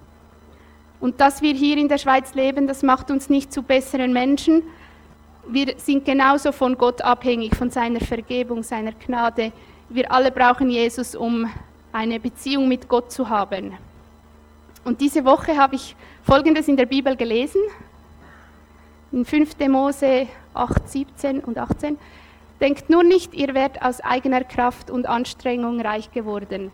Und 1.01 1.21
dass 1.21 1.43
wir 1.43 1.55
hier 1.55 1.77
in 1.79 1.89
der 1.89 1.99
Schweiz 1.99 2.35
leben, 2.35 2.67
das 2.67 2.83
macht 2.83 3.11
uns 3.11 3.29
nicht 3.29 3.53
zu 3.53 3.63
besseren 3.63 4.13
Menschen. 4.13 4.63
Wir 5.49 5.75
sind 5.79 6.05
genauso 6.05 6.53
von 6.53 6.77
Gott 6.77 7.03
abhängig, 7.03 7.57
von 7.57 7.71
seiner 7.71 8.01
Vergebung, 8.01 8.63
seiner 8.63 8.93
Gnade. 8.93 9.53
Wir 9.89 10.13
alle 10.13 10.31
brauchen 10.31 10.71
Jesus, 10.71 11.15
um 11.15 11.51
eine 11.93 12.21
Beziehung 12.21 12.69
mit 12.69 12.89
Gott 12.89 13.11
zu 13.11 13.29
haben. 13.29 13.75
Und 14.85 15.01
diese 15.01 15.25
Woche 15.25 15.57
habe 15.57 15.77
ich 15.77 15.95
Folgendes 16.23 16.69
in 16.69 16.77
der 16.77 16.87
Bibel 16.87 17.17
gelesen. 17.17 17.61
In 19.13 19.25
5. 19.25 19.59
Mose 19.69 20.29
8, 20.55 20.89
17 20.89 21.41
und 21.41 21.59
18. 21.59 21.99
Denkt 22.61 22.91
nur 22.91 23.03
nicht, 23.03 23.35
ihr 23.35 23.55
werdet 23.55 23.83
aus 23.83 24.01
eigener 24.01 24.45
Kraft 24.45 24.91
und 24.91 25.07
Anstrengung 25.07 25.81
reich 25.81 26.11
geworden. 26.13 26.71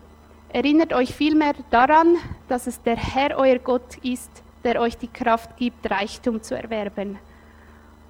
Erinnert 0.49 0.93
euch 0.93 1.13
vielmehr 1.13 1.53
daran, 1.69 2.15
dass 2.47 2.67
es 2.67 2.81
der 2.81 2.95
Herr 2.95 3.37
euer 3.37 3.59
Gott 3.59 3.97
ist, 4.03 4.31
der 4.63 4.79
euch 4.81 4.97
die 4.97 5.07
Kraft 5.07 5.57
gibt, 5.57 5.89
Reichtum 5.89 6.41
zu 6.41 6.55
erwerben. 6.55 7.17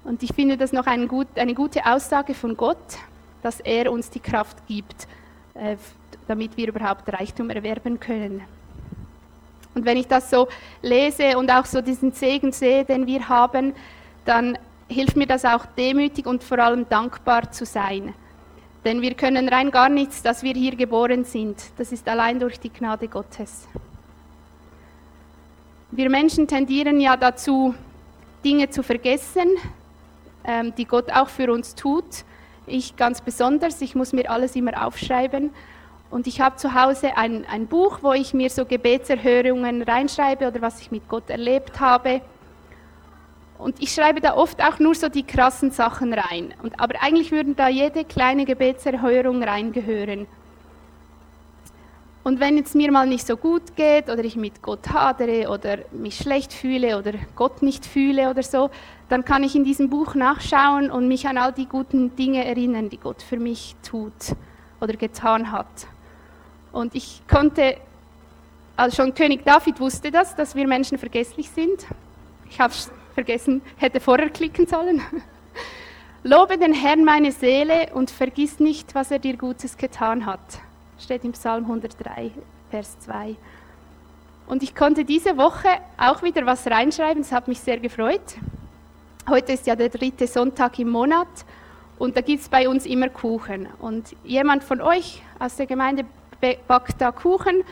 Und 0.04 0.22
ich 0.22 0.32
finde 0.32 0.56
das 0.56 0.72
noch 0.72 0.86
ein 0.86 1.08
gut, 1.08 1.28
eine 1.36 1.54
gute 1.54 1.84
Aussage 1.84 2.34
von 2.34 2.56
Gott, 2.56 2.98
dass 3.42 3.60
er 3.60 3.92
uns 3.92 4.10
die 4.10 4.20
Kraft 4.20 4.66
gibt, 4.66 5.06
äh, 5.54 5.76
damit 6.26 6.56
wir 6.56 6.68
überhaupt 6.68 7.12
Reichtum 7.12 7.50
erwerben 7.50 8.00
können. 8.00 8.42
Und 9.78 9.84
wenn 9.84 9.96
ich 9.96 10.08
das 10.08 10.28
so 10.28 10.48
lese 10.82 11.38
und 11.38 11.52
auch 11.52 11.64
so 11.64 11.80
diesen 11.80 12.10
Segen 12.10 12.50
sehe, 12.50 12.84
den 12.84 13.06
wir 13.06 13.28
haben, 13.28 13.74
dann 14.24 14.58
hilft 14.88 15.16
mir 15.16 15.28
das 15.28 15.44
auch 15.44 15.66
demütig 15.66 16.26
und 16.26 16.42
vor 16.42 16.58
allem 16.58 16.88
dankbar 16.88 17.52
zu 17.52 17.64
sein. 17.64 18.12
Denn 18.84 19.02
wir 19.02 19.14
können 19.14 19.48
rein 19.48 19.70
gar 19.70 19.88
nichts, 19.88 20.20
dass 20.20 20.42
wir 20.42 20.54
hier 20.54 20.74
geboren 20.74 21.24
sind. 21.24 21.62
Das 21.76 21.92
ist 21.92 22.08
allein 22.08 22.40
durch 22.40 22.58
die 22.58 22.72
Gnade 22.72 23.06
Gottes. 23.06 23.68
Wir 25.92 26.10
Menschen 26.10 26.48
tendieren 26.48 27.00
ja 27.00 27.16
dazu, 27.16 27.72
Dinge 28.44 28.70
zu 28.70 28.82
vergessen, 28.82 29.46
ähm, 30.42 30.74
die 30.76 30.86
Gott 30.86 31.12
auch 31.12 31.28
für 31.28 31.52
uns 31.52 31.76
tut. 31.76 32.24
Ich 32.66 32.96
ganz 32.96 33.20
besonders, 33.20 33.80
ich 33.80 33.94
muss 33.94 34.12
mir 34.12 34.28
alles 34.28 34.56
immer 34.56 34.84
aufschreiben. 34.84 35.50
Und 36.10 36.26
ich 36.26 36.40
habe 36.40 36.56
zu 36.56 36.74
Hause 36.74 37.16
ein, 37.16 37.44
ein 37.46 37.66
Buch, 37.66 37.98
wo 38.02 38.12
ich 38.12 38.32
mir 38.32 38.48
so 38.48 38.64
Gebetserhörungen 38.64 39.82
reinschreibe 39.82 40.48
oder 40.48 40.62
was 40.62 40.80
ich 40.80 40.90
mit 40.90 41.08
Gott 41.08 41.28
erlebt 41.28 41.80
habe. 41.80 42.22
Und 43.58 43.82
ich 43.82 43.92
schreibe 43.92 44.20
da 44.20 44.34
oft 44.34 44.62
auch 44.62 44.78
nur 44.78 44.94
so 44.94 45.08
die 45.08 45.24
krassen 45.24 45.70
Sachen 45.70 46.14
rein. 46.14 46.54
Und, 46.62 46.80
aber 46.80 47.02
eigentlich 47.02 47.32
würden 47.32 47.56
da 47.56 47.68
jede 47.68 48.04
kleine 48.04 48.44
Gebetserhörung 48.44 49.42
reingehören. 49.42 50.26
Und 52.22 52.40
wenn 52.40 52.58
es 52.58 52.74
mir 52.74 52.92
mal 52.92 53.06
nicht 53.06 53.26
so 53.26 53.36
gut 53.36 53.74
geht 53.74 54.10
oder 54.10 54.22
ich 54.22 54.36
mit 54.36 54.62
Gott 54.62 54.90
hadere 54.90 55.50
oder 55.50 55.78
mich 55.92 56.16
schlecht 56.16 56.52
fühle 56.52 56.98
oder 56.98 57.12
Gott 57.34 57.62
nicht 57.62 57.86
fühle 57.86 58.30
oder 58.30 58.42
so, 58.42 58.70
dann 59.08 59.24
kann 59.24 59.42
ich 59.42 59.56
in 59.56 59.64
diesem 59.64 59.88
Buch 59.88 60.14
nachschauen 60.14 60.90
und 60.90 61.08
mich 61.08 61.26
an 61.26 61.38
all 61.38 61.52
die 61.52 61.66
guten 61.66 62.14
Dinge 62.16 62.44
erinnern, 62.44 62.90
die 62.90 62.98
Gott 62.98 63.22
für 63.22 63.38
mich 63.38 63.76
tut 63.82 64.12
oder 64.80 64.92
getan 64.94 65.50
hat. 65.50 65.86
Und 66.72 66.94
ich 66.94 67.22
konnte, 67.28 67.76
also 68.76 68.96
schon 68.96 69.14
König 69.14 69.44
David 69.44 69.80
wusste 69.80 70.10
das, 70.10 70.34
dass 70.34 70.54
wir 70.54 70.66
Menschen 70.66 70.98
vergesslich 70.98 71.50
sind. 71.50 71.86
Ich 72.50 72.60
habe 72.60 72.72
es 72.72 72.90
vergessen, 73.14 73.62
hätte 73.76 74.00
vorher 74.00 74.30
klicken 74.30 74.66
sollen. 74.66 75.02
Lobe 76.22 76.58
den 76.58 76.74
Herrn 76.74 77.04
meine 77.04 77.32
Seele 77.32 77.90
und 77.94 78.10
vergiss 78.10 78.60
nicht, 78.60 78.94
was 78.94 79.10
er 79.10 79.18
dir 79.18 79.36
Gutes 79.36 79.76
getan 79.76 80.26
hat. 80.26 80.40
Steht 80.98 81.24
im 81.24 81.32
Psalm 81.32 81.64
103, 81.64 82.32
Vers 82.70 82.98
2. 83.00 83.36
Und 84.46 84.62
ich 84.62 84.74
konnte 84.74 85.04
diese 85.04 85.36
Woche 85.36 85.68
auch 85.96 86.22
wieder 86.22 86.44
was 86.46 86.66
reinschreiben, 86.66 87.22
das 87.22 87.32
hat 87.32 87.48
mich 87.48 87.60
sehr 87.60 87.78
gefreut. 87.78 88.36
Heute 89.28 89.52
ist 89.52 89.66
ja 89.66 89.76
der 89.76 89.90
dritte 89.90 90.26
Sonntag 90.26 90.78
im 90.78 90.88
Monat 90.88 91.28
und 91.98 92.16
da 92.16 92.20
gibt 92.20 92.42
es 92.42 92.48
bei 92.48 92.68
uns 92.68 92.86
immer 92.86 93.08
Kuchen. 93.08 93.68
Und 93.78 94.16
jemand 94.24 94.64
von 94.64 94.80
euch 94.80 95.22
aus 95.38 95.56
der 95.56 95.66
Gemeinde 95.66 96.04
backt 96.66 97.00
da 97.00 97.10
Kuchen 97.12 97.62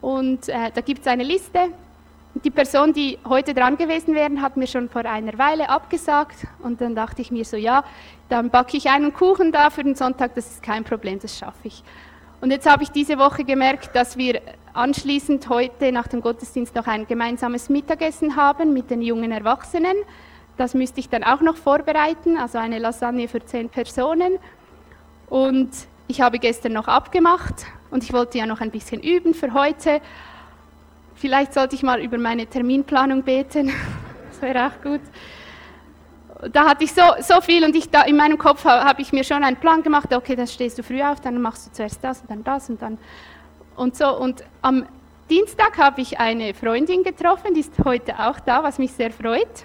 und 0.00 0.48
äh, 0.48 0.70
da 0.74 0.80
gibt 0.80 1.00
es 1.00 1.06
eine 1.06 1.24
Liste. 1.24 1.68
Die 2.44 2.50
Person, 2.50 2.92
die 2.92 3.18
heute 3.26 3.54
dran 3.54 3.78
gewesen 3.78 4.14
wäre, 4.14 4.42
hat 4.42 4.58
mir 4.58 4.66
schon 4.66 4.90
vor 4.90 5.06
einer 5.06 5.38
Weile 5.38 5.70
abgesagt 5.70 6.46
und 6.62 6.80
dann 6.82 6.94
dachte 6.94 7.22
ich 7.22 7.30
mir 7.30 7.46
so, 7.46 7.56
ja, 7.56 7.82
dann 8.28 8.50
backe 8.50 8.76
ich 8.76 8.90
einen 8.90 9.14
Kuchen 9.14 9.52
da 9.52 9.70
für 9.70 9.82
den 9.82 9.94
Sonntag, 9.94 10.34
das 10.34 10.46
ist 10.46 10.62
kein 10.62 10.84
Problem, 10.84 11.18
das 11.18 11.38
schaffe 11.38 11.60
ich. 11.64 11.82
Und 12.42 12.50
jetzt 12.50 12.70
habe 12.70 12.82
ich 12.82 12.90
diese 12.90 13.18
Woche 13.18 13.44
gemerkt, 13.44 13.96
dass 13.96 14.18
wir 14.18 14.42
anschließend 14.74 15.48
heute 15.48 15.90
nach 15.90 16.06
dem 16.06 16.20
Gottesdienst 16.20 16.74
noch 16.74 16.86
ein 16.86 17.06
gemeinsames 17.06 17.70
Mittagessen 17.70 18.36
haben 18.36 18.74
mit 18.74 18.90
den 18.90 19.00
jungen 19.00 19.32
Erwachsenen. 19.32 19.96
Das 20.58 20.74
müsste 20.74 21.00
ich 21.00 21.08
dann 21.08 21.24
auch 21.24 21.40
noch 21.40 21.56
vorbereiten, 21.56 22.36
also 22.36 22.58
eine 22.58 22.78
Lasagne 22.78 23.28
für 23.28 23.44
zehn 23.44 23.70
Personen. 23.70 24.38
Und 25.30 25.70
ich 26.08 26.20
habe 26.20 26.38
gestern 26.38 26.74
noch 26.74 26.88
abgemacht 26.88 27.66
und 27.90 28.04
ich 28.04 28.12
wollte 28.12 28.38
ja 28.38 28.46
noch 28.46 28.60
ein 28.60 28.70
bisschen 28.70 29.02
üben 29.02 29.34
für 29.34 29.52
heute. 29.54 30.00
Vielleicht 31.14 31.54
sollte 31.54 31.74
ich 31.74 31.82
mal 31.82 32.00
über 32.00 32.18
meine 32.18 32.46
Terminplanung 32.46 33.22
beten. 33.22 33.72
Das 34.28 34.42
wäre 34.42 34.66
auch 34.66 34.82
gut. 34.82 35.00
Da 36.52 36.68
hatte 36.68 36.84
ich 36.84 36.92
so, 36.92 37.00
so 37.20 37.40
viel 37.40 37.64
und 37.64 37.74
ich 37.74 37.88
da 37.88 38.02
in 38.02 38.16
meinem 38.16 38.36
Kopf 38.36 38.66
habe 38.66 39.00
ich 39.00 39.10
mir 39.10 39.24
schon 39.24 39.42
einen 39.42 39.56
Plan 39.56 39.82
gemacht. 39.82 40.14
Okay, 40.14 40.36
dann 40.36 40.46
stehst 40.46 40.76
du 40.78 40.82
früh 40.82 41.02
auf, 41.02 41.20
dann 41.20 41.40
machst 41.40 41.66
du 41.66 41.72
zuerst 41.72 42.04
das 42.04 42.20
und 42.20 42.30
dann 42.30 42.44
das 42.44 42.68
und 42.68 42.82
dann 42.82 42.98
und 43.76 43.96
so. 43.96 44.14
Und 44.14 44.44
am 44.60 44.84
Dienstag 45.30 45.78
habe 45.78 46.02
ich 46.02 46.20
eine 46.20 46.52
Freundin 46.52 47.02
getroffen, 47.02 47.54
die 47.54 47.60
ist 47.60 47.72
heute 47.82 48.18
auch 48.18 48.38
da, 48.40 48.62
was 48.62 48.78
mich 48.78 48.92
sehr 48.92 49.10
freut. 49.10 49.64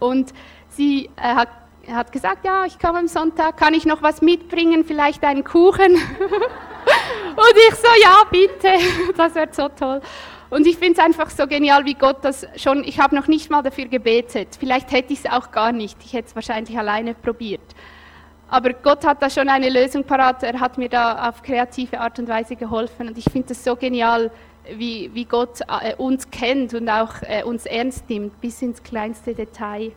Und 0.00 0.34
sie 0.70 1.08
äh, 1.16 1.36
hat 1.36 1.48
hat 1.92 2.12
gesagt, 2.12 2.44
ja, 2.44 2.64
ich 2.64 2.78
komme 2.78 2.98
am 2.98 3.08
Sonntag, 3.08 3.56
kann 3.56 3.74
ich 3.74 3.86
noch 3.86 4.02
was 4.02 4.22
mitbringen, 4.22 4.84
vielleicht 4.84 5.24
einen 5.24 5.44
Kuchen? 5.44 5.96
und 7.36 7.56
ich 7.68 7.74
so, 7.74 7.88
ja, 8.02 8.22
bitte, 8.30 9.12
das 9.16 9.34
wäre 9.34 9.48
so 9.52 9.68
toll. 9.68 10.00
Und 10.48 10.66
ich 10.66 10.76
finde 10.76 10.92
es 10.92 11.04
einfach 11.04 11.28
so 11.30 11.46
genial, 11.46 11.84
wie 11.84 11.94
Gott 11.94 12.18
das 12.22 12.46
schon, 12.56 12.84
ich 12.84 13.00
habe 13.00 13.16
noch 13.16 13.26
nicht 13.26 13.50
mal 13.50 13.62
dafür 13.62 13.86
gebetet, 13.86 14.56
vielleicht 14.58 14.92
hätte 14.92 15.12
ich 15.12 15.24
es 15.24 15.30
auch 15.30 15.50
gar 15.50 15.72
nicht, 15.72 15.98
ich 16.04 16.12
hätte 16.12 16.28
es 16.28 16.34
wahrscheinlich 16.34 16.78
alleine 16.78 17.14
probiert. 17.14 17.74
Aber 18.48 18.72
Gott 18.72 19.04
hat 19.04 19.20
da 19.22 19.28
schon 19.28 19.48
eine 19.48 19.68
Lösung 19.68 20.04
parat, 20.04 20.44
er 20.44 20.60
hat 20.60 20.78
mir 20.78 20.88
da 20.88 21.28
auf 21.28 21.42
kreative 21.42 21.98
Art 21.98 22.18
und 22.20 22.28
Weise 22.28 22.54
geholfen 22.54 23.08
und 23.08 23.18
ich 23.18 23.24
finde 23.24 23.52
es 23.52 23.64
so 23.64 23.74
genial, 23.74 24.30
wie, 24.72 25.10
wie 25.14 25.24
Gott 25.24 25.60
äh, 25.62 25.94
uns 25.96 26.30
kennt 26.30 26.74
und 26.74 26.88
auch 26.88 27.22
äh, 27.22 27.42
uns 27.42 27.66
ernst 27.66 28.08
nimmt, 28.08 28.40
bis 28.40 28.62
ins 28.62 28.82
kleinste 28.82 29.34
Detail. 29.34 29.92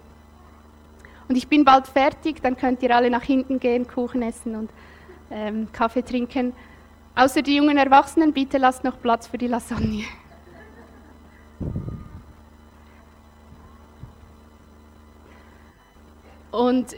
Und 1.28 1.36
ich 1.36 1.47
bin 1.47 1.63
bald 1.63 1.88
fertig, 1.88 2.41
dann 2.41 2.58
könnt 2.58 2.82
ihr 2.82 2.95
alle 2.95 3.12
nach 3.12 3.21
hinten 3.21 3.60
gehen, 3.60 3.88
Kuchen 3.88 4.23
essen 4.23 4.56
und 4.56 4.71
ähm, 5.30 5.67
Kaffee 5.71 6.02
trinken. 6.02 6.54
Außer 7.15 7.41
die 7.41 7.56
jungen 7.56 7.78
Erwachsenen, 7.78 8.34
bitte 8.34 8.58
lasst 8.58 8.84
noch 8.84 9.00
Platz 9.02 9.28
für 9.28 9.38
die 9.38 9.48
Lasagne. 9.48 10.06
Und 16.52 16.95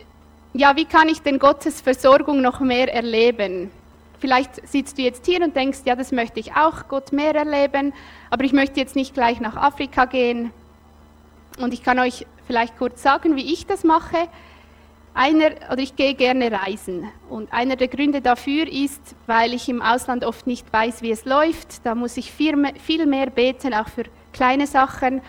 ja, 0.53 0.75
wie 0.75 0.85
kann 0.85 1.07
ich 1.07 1.21
denn 1.21 1.39
Gottes 1.39 1.81
Versorgung 1.81 2.41
noch 2.41 2.59
mehr 2.59 2.93
erleben? 2.93 3.71
Vielleicht 4.19 4.67
sitzt 4.67 4.97
du 4.97 5.01
jetzt 5.01 5.25
hier 5.25 5.41
und 5.41 5.55
denkst, 5.55 5.79
ja, 5.85 5.95
das 5.95 6.11
möchte 6.11 6.39
ich 6.39 6.55
auch, 6.55 6.87
Gott 6.87 7.11
mehr 7.11 7.33
erleben, 7.33 7.93
aber 8.29 8.43
ich 8.43 8.53
möchte 8.53 8.79
jetzt 8.79 8.95
nicht 8.95 9.13
gleich 9.13 9.39
nach 9.39 9.55
Afrika 9.55 10.05
gehen. 10.05 10.51
Und 11.57 11.73
ich 11.73 11.83
kann 11.83 11.97
euch 11.99 12.27
vielleicht 12.45 12.77
kurz 12.77 13.01
sagen, 13.01 13.35
wie 13.35 13.51
ich 13.51 13.65
das 13.65 13.83
mache. 13.83 14.27
Einer, 15.13 15.51
oder 15.69 15.79
ich 15.79 15.95
gehe 15.95 16.13
gerne 16.13 16.51
reisen. 16.51 17.09
Und 17.29 17.51
einer 17.51 17.75
der 17.75 17.89
Gründe 17.89 18.21
dafür 18.21 18.67
ist, 18.67 19.01
weil 19.27 19.53
ich 19.53 19.67
im 19.67 19.81
Ausland 19.81 20.23
oft 20.23 20.47
nicht 20.47 20.71
weiß, 20.71 21.01
wie 21.01 21.11
es 21.11 21.25
läuft. 21.25 21.85
Da 21.85 21.95
muss 21.95 22.15
ich 22.17 22.31
viel 22.31 22.55
mehr 22.55 23.29
beten, 23.29 23.73
auch 23.73 23.89
für 23.89 24.03
kleine 24.31 24.67
Sachen. 24.67 25.21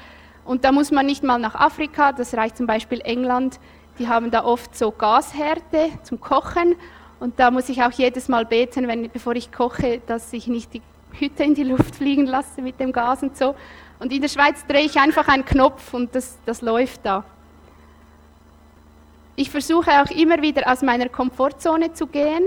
Und 0.45 0.64
da 0.64 0.73
muss 0.73 0.90
man 0.90 1.07
nicht 1.07 1.23
mal 1.23 1.38
nach 1.38 1.55
Afrika, 1.55 2.12
das 2.12 2.35
reicht 2.35 2.57
zum 2.57 2.66
Beispiel 2.66 3.01
England. 3.03 3.59
Die 3.99 4.09
haben 4.09 4.31
da 4.31 4.45
oft 4.45 4.77
so 4.77 4.90
Gashärte 4.90 5.90
zum 6.03 6.21
Kochen. 6.21 6.77
Und 7.21 7.38
da 7.38 7.51
muss 7.51 7.68
ich 7.68 7.83
auch 7.83 7.92
jedes 7.92 8.29
Mal 8.29 8.45
beten, 8.45 8.88
wenn, 8.88 9.09
bevor 9.11 9.37
ich 9.37 9.53
koche, 9.53 10.01
dass 10.07 10.33
ich 10.33 10.49
nicht 10.49 10.75
die 10.75 10.83
Hütte 11.12 11.45
in 11.45 11.55
die 11.55 11.62
Luft 11.62 11.97
fliegen 11.97 12.27
lasse 12.27 12.62
mit 12.62 12.81
dem 12.81 12.92
Gas 12.92 13.23
und 13.23 13.37
so. 13.37 13.55
Und 14.01 14.12
in 14.12 14.21
der 14.21 14.29
Schweiz 14.29 14.66
drehe 14.66 14.85
ich 14.85 14.99
einfach 14.99 15.29
einen 15.29 15.45
Knopf 15.45 15.95
und 15.95 16.14
das, 16.14 16.38
das 16.47 16.62
läuft 16.62 17.05
da. 17.05 17.25
Ich 19.35 19.51
versuche 19.51 19.90
auch 20.03 20.11
immer 20.11 20.42
wieder 20.42 20.71
aus 20.71 20.83
meiner 20.83 21.09
Komfortzone 21.09 21.95
zu 21.95 22.07
gehen. 22.07 22.45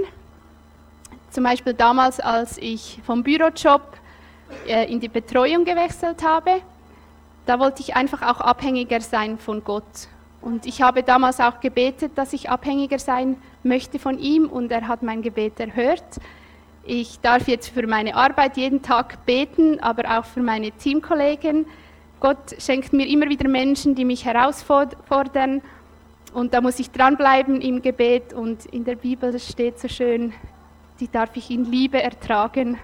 Zum 1.32 1.44
Beispiel 1.44 1.74
damals, 1.74 2.20
als 2.20 2.60
ich 2.60 3.00
vom 3.04 3.24
Bürojob 3.24 3.82
äh, 4.68 4.92
in 4.92 5.00
die 5.00 5.08
Betreuung 5.08 5.66
gewechselt 5.66 6.24
habe, 6.24 6.62
da 7.48 7.60
wollte 7.60 7.82
ich 7.82 7.96
einfach 7.96 8.22
auch 8.22 8.40
abhängiger 8.40 9.02
sein 9.02 9.40
von 9.40 9.64
Gott. 9.64 9.84
Und 10.42 10.68
ich 10.68 10.84
habe 10.84 11.02
damals 11.02 11.40
auch 11.40 11.60
gebetet, 11.60 12.12
dass 12.16 12.34
ich 12.34 12.50
abhängiger 12.52 13.00
sein 13.00 13.38
möchte 13.64 13.98
von 13.98 14.20
ihm 14.20 14.46
und 14.46 14.72
er 14.72 14.88
hat 14.88 15.02
mein 15.02 15.24
Gebet 15.24 15.60
erhört. 15.60 16.04
Ich 16.84 17.20
darf 17.20 17.48
jetzt 17.48 17.70
für 17.70 17.88
meine 17.88 18.16
Arbeit 18.16 18.58
jeden 18.58 18.84
Tag 18.84 19.26
beten, 19.26 19.80
aber 19.80 20.20
auch 20.20 20.26
für 20.26 20.42
meine 20.42 20.72
Teamkollegen. 20.72 21.66
Gott 22.20 22.56
schenkt 22.60 22.94
mir 22.94 23.08
immer 23.08 23.28
wieder 23.28 23.50
Menschen, 23.50 23.96
die 23.96 24.06
mich 24.06 24.24
herausfordern. 24.24 25.64
Und 26.36 26.54
da 26.54 26.60
muss 26.60 26.80
ich 26.80 26.92
dranbleiben 26.92 27.62
im 27.62 27.82
Gebet. 27.82 28.34
Und 28.34 28.66
in 28.66 28.84
der 28.84 28.96
Bibel 28.96 29.40
steht 29.40 29.80
so 29.80 29.88
schön, 29.88 30.34
die 31.00 31.10
darf 31.10 31.30
ich 31.36 31.50
in 31.50 31.64
Liebe 31.64 32.04
ertragen. 32.04 32.78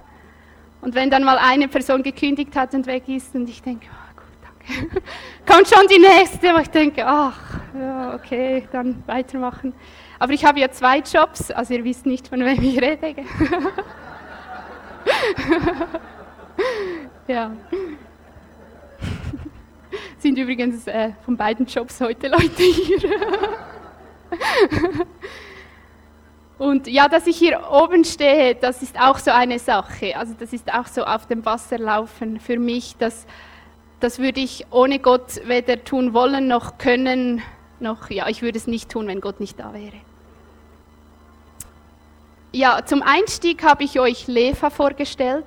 Und 0.80 0.96
wenn 0.96 1.10
dann 1.10 1.26
mal 1.26 1.38
eine 1.38 1.68
Person 1.68 2.02
gekündigt 2.02 2.56
hat 2.56 2.74
und 2.74 2.88
weg 2.88 3.10
ist 3.10 3.36
und 3.36 3.50
ich 3.50 3.62
denke, 3.62 3.88
oh, 3.92 4.22
gut, 4.22 4.78
danke, 4.88 5.02
kommt 5.46 5.68
schon 5.68 5.86
die 5.90 6.00
nächste, 6.00 6.54
wo 6.54 6.60
ich 6.60 6.70
denke, 6.70 7.06
ach, 7.06 7.60
ja, 7.78 8.16
okay, 8.16 8.70
dann 8.72 9.04
weitermachen. 9.06 9.74
Aber 10.18 10.32
ich 10.32 10.46
habe 10.46 10.62
ja 10.62 10.72
zwei 10.72 11.00
Jobs, 11.00 11.52
also 11.52 11.74
ihr 11.74 11.84
wisst 11.84 12.06
nicht, 12.06 12.30
von 12.30 12.40
wem 12.40 12.64
ich 12.64 12.82
rede. 12.82 13.16
ja. 17.28 17.52
Sind 20.18 20.38
übrigens 20.38 20.88
äh, 20.88 21.12
von 21.26 21.38
beiden 21.38 21.66
Jobs 21.66 22.00
heute 22.02 22.28
Leute 22.28 22.64
hier. 22.64 23.12
Und 26.58 26.88
ja, 26.88 27.08
dass 27.08 27.26
ich 27.26 27.38
hier 27.38 27.60
oben 27.72 28.06
stehe, 28.06 28.54
das 28.54 28.84
ist 28.84 29.00
auch 29.00 29.18
so 29.18 29.32
eine 29.32 29.58
Sache. 29.58 30.16
Also 30.16 30.36
das 30.40 30.54
ist 30.54 30.72
auch 30.72 30.86
so 30.86 31.04
auf 31.04 31.26
dem 31.26 31.44
Wasser 31.44 31.80
laufen 31.80 32.40
für 32.40 32.60
mich. 32.60 32.96
Das, 33.00 33.26
das 34.00 34.20
würde 34.20 34.42
ich 34.42 34.68
ohne 34.70 35.00
Gott 35.00 35.42
weder 35.46 35.84
tun 35.84 36.14
wollen 36.14 36.48
noch 36.48 36.78
können, 36.78 37.42
noch, 37.80 38.12
ja, 38.12 38.28
ich 38.28 38.44
würde 38.44 38.60
es 38.60 38.68
nicht 38.68 38.92
tun, 38.92 39.08
wenn 39.08 39.22
Gott 39.22 39.40
nicht 39.40 39.60
da 39.60 39.74
wäre. 39.74 39.96
Ja, 42.52 42.86
zum 42.86 43.02
Einstieg 43.02 43.64
habe 43.64 43.84
ich 43.84 44.00
euch 44.00 44.28
Leva 44.28 44.70
vorgestellt, 44.70 45.46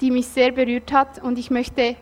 die 0.00 0.12
mich 0.12 0.28
sehr 0.28 0.52
berührt 0.52 0.92
hat 0.92 1.20
und 1.20 1.40
ich 1.40 1.50
möchte 1.50 1.96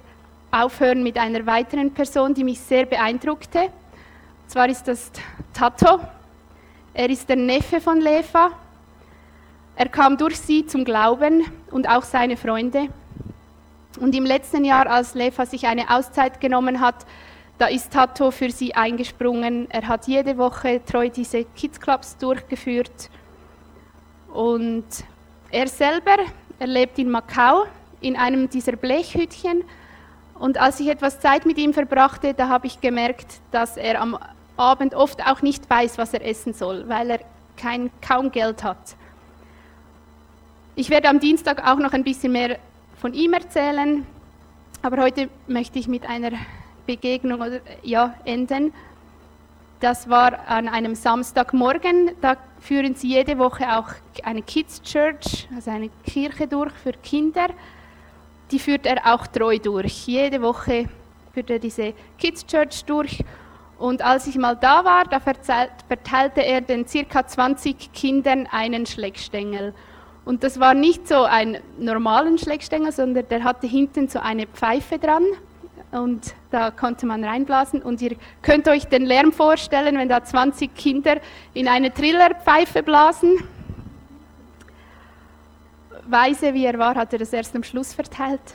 aufhören 0.51 1.03
mit 1.03 1.19
einer 1.19 1.45
weiteren 1.47 1.93
Person, 1.93 2.35
die 2.35 2.45
mich 2.45 2.61
sehr 2.61 2.87
beeindruckte. 2.87 3.61
Und 3.61 4.51
zwar 4.51 4.69
ist 4.69 4.89
das 4.89 5.11
Tato. 5.53 6.01
Er 6.95 7.11
ist 7.11 7.29
der 7.29 7.37
Neffe 7.37 7.81
von 7.81 8.01
Leva. 8.01 8.51
Er 9.77 9.89
kam 9.89 10.17
durch 10.17 10.39
sie 10.39 10.67
zum 10.67 10.85
Glauben 10.85 11.45
und 11.71 11.89
auch 11.89 12.03
seine 12.03 12.37
Freunde. 12.37 12.89
Und 14.01 14.15
im 14.15 14.25
letzten 14.25 14.65
Jahr, 14.65 14.87
als 14.89 15.15
Leva 15.15 15.47
sich 15.47 15.67
eine 15.67 15.91
Auszeit 15.91 16.41
genommen 16.41 16.81
hat, 16.81 17.07
da 17.59 17.67
ist 17.67 17.93
Tato 17.93 18.31
für 18.31 18.51
sie 18.51 18.75
eingesprungen. 18.75 19.69
Er 19.71 19.89
hat 19.89 20.07
jede 20.07 20.39
Woche 20.39 20.81
treu 20.85 21.09
diese 21.09 21.45
Kids 21.45 21.81
Clubs 21.81 22.17
durchgeführt. 22.17 23.11
Und 24.33 24.85
er 25.51 25.67
selber, 25.67 26.17
er 26.59 26.67
lebt 26.67 26.99
in 26.99 27.11
Macau 27.11 27.65
in 28.01 28.17
einem 28.17 28.49
dieser 28.49 28.77
Blechhütchen. 28.77 29.65
Und 30.39 30.59
als 30.59 30.79
ich 30.81 30.89
etwas 30.89 31.21
Zeit 31.21 31.47
mit 31.47 31.59
ihm 31.59 31.75
verbrachte, 31.75 32.35
da 32.35 32.49
habe 32.49 32.67
ich 32.67 32.81
gemerkt, 32.81 33.41
dass 33.51 33.77
er 33.77 34.01
am 34.01 34.19
Abend 34.57 34.95
oft 34.95 35.27
auch 35.27 35.43
nicht 35.43 35.69
weiß, 35.69 35.99
was 35.99 36.15
er 36.15 36.25
essen 36.25 36.53
soll, 36.53 36.89
weil 36.89 37.11
er 37.11 37.21
kein, 37.57 37.91
kaum 38.01 38.31
Geld 38.31 38.63
hat. 38.63 38.97
Ich 40.77 40.91
werde 40.91 41.09
am 41.09 41.19
Dienstag 41.19 41.67
auch 41.69 41.79
noch 41.79 41.93
ein 41.93 42.05
bisschen 42.05 42.33
mehr 42.33 42.59
von 43.01 43.15
ihm 43.15 43.33
erzählen, 43.33 44.07
aber 44.83 45.03
heute 45.03 45.29
möchte 45.49 45.79
ich 45.79 45.89
mit 45.89 46.09
einer 46.09 46.31
Begegnung 46.87 47.43
ja, 47.83 48.15
enden. 48.25 48.73
Das 49.81 50.09
war 50.09 50.49
an 50.49 50.69
einem 50.69 50.95
Samstagmorgen. 50.95 52.13
Da 52.21 52.37
führen 52.61 52.95
sie 52.95 53.09
jede 53.09 53.39
Woche 53.39 53.77
auch 53.77 53.89
eine 54.25 54.43
Kids 54.43 54.83
Church, 54.83 55.49
also 55.55 55.71
eine 55.71 55.91
Kirche 56.07 56.47
durch 56.47 56.73
für 56.73 56.93
Kinder. 56.93 57.49
Die 58.51 58.59
führt 58.59 58.87
er 58.87 59.15
auch 59.15 59.27
treu 59.27 59.59
durch. 59.59 60.07
Jede 60.07 60.41
Woche 60.43 60.87
führt 61.33 61.51
er 61.51 61.59
diese 61.59 61.95
Kids 62.19 62.47
Church 62.47 62.85
durch. 62.85 63.25
Und 63.79 64.03
als 64.03 64.27
ich 64.27 64.37
mal 64.37 64.57
da 64.57 64.85
war, 64.85 65.05
da 65.05 65.21
verteilte 65.21 66.41
er 66.41 66.61
den 66.61 66.87
circa 66.87 67.27
20 67.27 67.93
Kindern 67.93 68.49
einen 68.51 68.87
Schleckstängel. 68.87 69.73
Und 70.25 70.43
das 70.43 70.59
war 70.59 70.75
nicht 70.75 71.07
so 71.07 71.23
ein 71.23 71.59
normalen 71.79 72.39
Schlägstängel, 72.39 72.93
sondern 72.93 73.29
der 73.29 73.45
hatte 73.45 73.67
hinten 73.67 74.09
so 74.09 74.19
eine 74.19 74.47
Pfeife 74.47 74.99
dran 74.99 75.25
und 75.91 76.35
da 76.51 76.71
konnte 76.71 77.07
man 77.07 77.25
reinblasen. 77.25 77.81
Und 77.81 78.03
ihr 78.03 78.17
könnt 78.43 78.69
euch 78.69 78.87
den 78.87 79.07
Lärm 79.07 79.33
vorstellen, 79.33 79.97
wenn 79.97 80.09
da 80.09 80.23
20 80.23 80.75
Kinder 80.75 81.17
in 81.55 81.69
eine 81.69 81.95
Trillerpfeife 81.95 82.83
blasen. 82.83 83.39
Weise 86.11 86.55
wie 86.55 86.65
er 86.65 86.79
war, 86.79 86.95
hat 86.95 87.13
er 87.13 87.19
das 87.19 87.33
erst 87.33 87.55
am 87.55 87.63
Schluss 87.63 87.93
verteilt. 87.93 88.41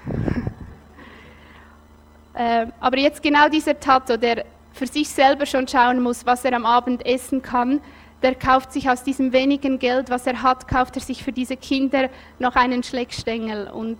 äh, 2.33 2.67
aber 2.79 2.97
jetzt 2.97 3.21
genau 3.21 3.49
dieser 3.49 3.79
Tato, 3.79 4.17
der 4.17 4.45
für 4.73 4.87
sich 4.87 5.09
selber 5.09 5.45
schon 5.45 5.67
schauen 5.67 6.01
muss, 6.01 6.25
was 6.25 6.43
er 6.45 6.53
am 6.53 6.65
Abend 6.65 7.05
essen 7.05 7.41
kann, 7.41 7.81
der 8.23 8.35
kauft 8.35 8.71
sich 8.71 8.89
aus 8.89 9.03
diesem 9.03 9.33
wenigen 9.33 9.79
Geld, 9.79 10.09
was 10.09 10.25
er 10.25 10.41
hat, 10.41 10.67
kauft 10.67 10.95
er 10.95 11.01
sich 11.01 11.23
für 11.23 11.33
diese 11.33 11.57
Kinder 11.57 12.09
noch 12.39 12.55
einen 12.55 12.81
Schleckstängel. 12.81 13.69
Und 13.69 13.97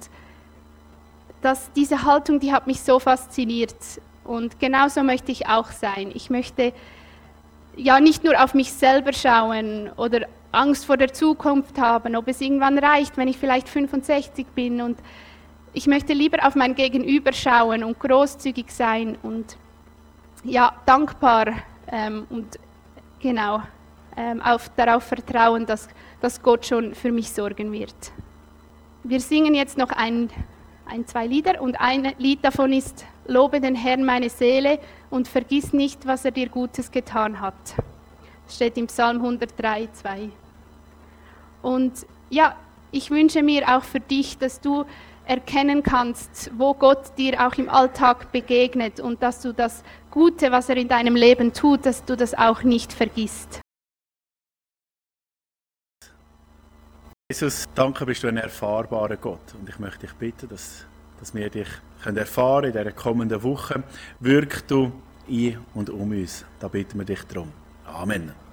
das, 1.42 1.70
diese 1.76 2.04
Haltung, 2.04 2.40
die 2.40 2.54
hat 2.54 2.66
mich 2.66 2.82
so 2.82 3.00
fasziniert. 3.00 3.76
Und 4.24 4.60
genauso 4.60 5.04
möchte 5.04 5.32
ich 5.32 5.48
auch 5.48 5.72
sein. 5.72 6.10
Ich 6.14 6.30
möchte 6.30 6.74
ja 7.76 8.00
nicht 8.00 8.24
nur 8.24 8.42
auf 8.42 8.54
mich 8.54 8.72
selber 8.72 9.12
schauen 9.12 9.92
oder 9.98 10.22
Angst 10.54 10.86
vor 10.86 10.98
der 10.98 11.12
Zukunft 11.12 11.80
haben, 11.80 12.16
ob 12.16 12.28
es 12.28 12.40
irgendwann 12.40 12.78
reicht, 12.78 13.18
wenn 13.18 13.28
ich 13.28 13.38
vielleicht 13.38 13.68
65 13.68 14.48
bin. 14.56 14.82
Und 14.82 15.00
ich 15.74 15.88
möchte 15.88 16.14
lieber 16.14 16.46
auf 16.48 16.56
mein 16.56 16.76
Gegenüber 16.76 17.34
schauen 17.34 17.84
und 17.84 18.00
großzügig 18.00 18.72
sein 18.72 19.18
und 19.24 19.58
ja, 20.44 20.74
dankbar 20.86 21.48
ähm, 21.92 22.28
und 22.30 22.60
genau 23.20 23.62
ähm, 24.16 24.42
auf, 24.42 24.70
darauf 24.76 25.04
vertrauen, 25.04 25.66
dass, 25.66 25.88
dass 26.22 26.42
Gott 26.42 26.66
schon 26.66 26.94
für 26.94 27.12
mich 27.12 27.32
sorgen 27.32 27.72
wird. 27.72 27.96
Wir 29.04 29.20
singen 29.20 29.56
jetzt 29.56 29.78
noch 29.78 29.90
ein, 29.90 30.30
ein, 30.86 31.08
zwei 31.08 31.26
Lieder 31.26 31.62
und 31.62 31.80
ein 31.80 32.14
Lied 32.18 32.44
davon 32.44 32.72
ist 32.74 33.06
Lobe 33.26 33.62
den 33.62 33.76
Herrn 33.76 34.04
meine 34.04 34.30
Seele 34.30 34.80
und 35.10 35.28
vergiss 35.28 35.72
nicht, 35.72 36.06
was 36.06 36.26
er 36.26 36.32
dir 36.32 36.50
Gutes 36.50 36.92
getan 36.92 37.40
hat. 37.40 37.56
Das 38.46 38.56
steht 38.56 38.78
im 38.78 38.88
Psalm 38.88 39.18
103, 39.18 39.88
2. 39.94 40.30
Und 41.64 42.06
ja, 42.30 42.56
ich 42.92 43.10
wünsche 43.10 43.42
mir 43.42 43.76
auch 43.76 43.84
für 43.84 44.00
dich, 44.00 44.38
dass 44.38 44.62
du 44.62 44.86
erkennen 45.26 45.82
kannst, 45.82 46.52
wo 46.58 46.74
Gott 46.74 47.18
dir 47.18 47.48
auch 47.48 47.56
im 47.56 47.70
Alltag 47.70 48.32
begegnet 48.32 49.00
und 49.00 49.24
dass 49.24 49.42
du 49.42 49.54
das 49.54 49.84
Gute, 50.12 50.52
was 50.52 50.70
er 50.70 50.78
in 50.78 50.88
deinem 50.88 51.16
Leben 51.16 51.54
tut, 51.54 51.86
dass 51.86 52.04
du 52.06 52.16
das 52.16 52.34
auch 52.34 52.64
nicht 52.64 52.94
vergisst. 52.94 53.62
Jesus, 57.32 57.66
danke 57.74 58.06
bist 58.06 58.22
du 58.24 58.28
ein 58.28 58.38
erfahrbarer 58.38 59.16
Gott. 59.16 59.56
Und 59.60 59.68
ich 59.68 59.80
möchte 59.80 60.02
dich 60.02 60.14
bitten, 60.14 60.50
dass, 60.50 60.86
dass 61.20 61.34
wir 61.34 61.50
dich 61.50 61.70
können 62.04 62.18
erfahren 62.18 62.66
in 62.66 62.74
dieser 62.74 62.92
kommenden 62.92 63.42
Woche. 63.42 63.82
Wirk 64.20 64.68
du 64.68 64.92
in 65.28 65.58
und 65.74 65.90
um 65.90 66.12
uns. 66.12 66.46
Da 66.60 66.68
bitten 66.68 67.00
wir 67.00 67.06
dich 67.06 67.24
darum. 67.24 67.52
Amen. 67.86 68.34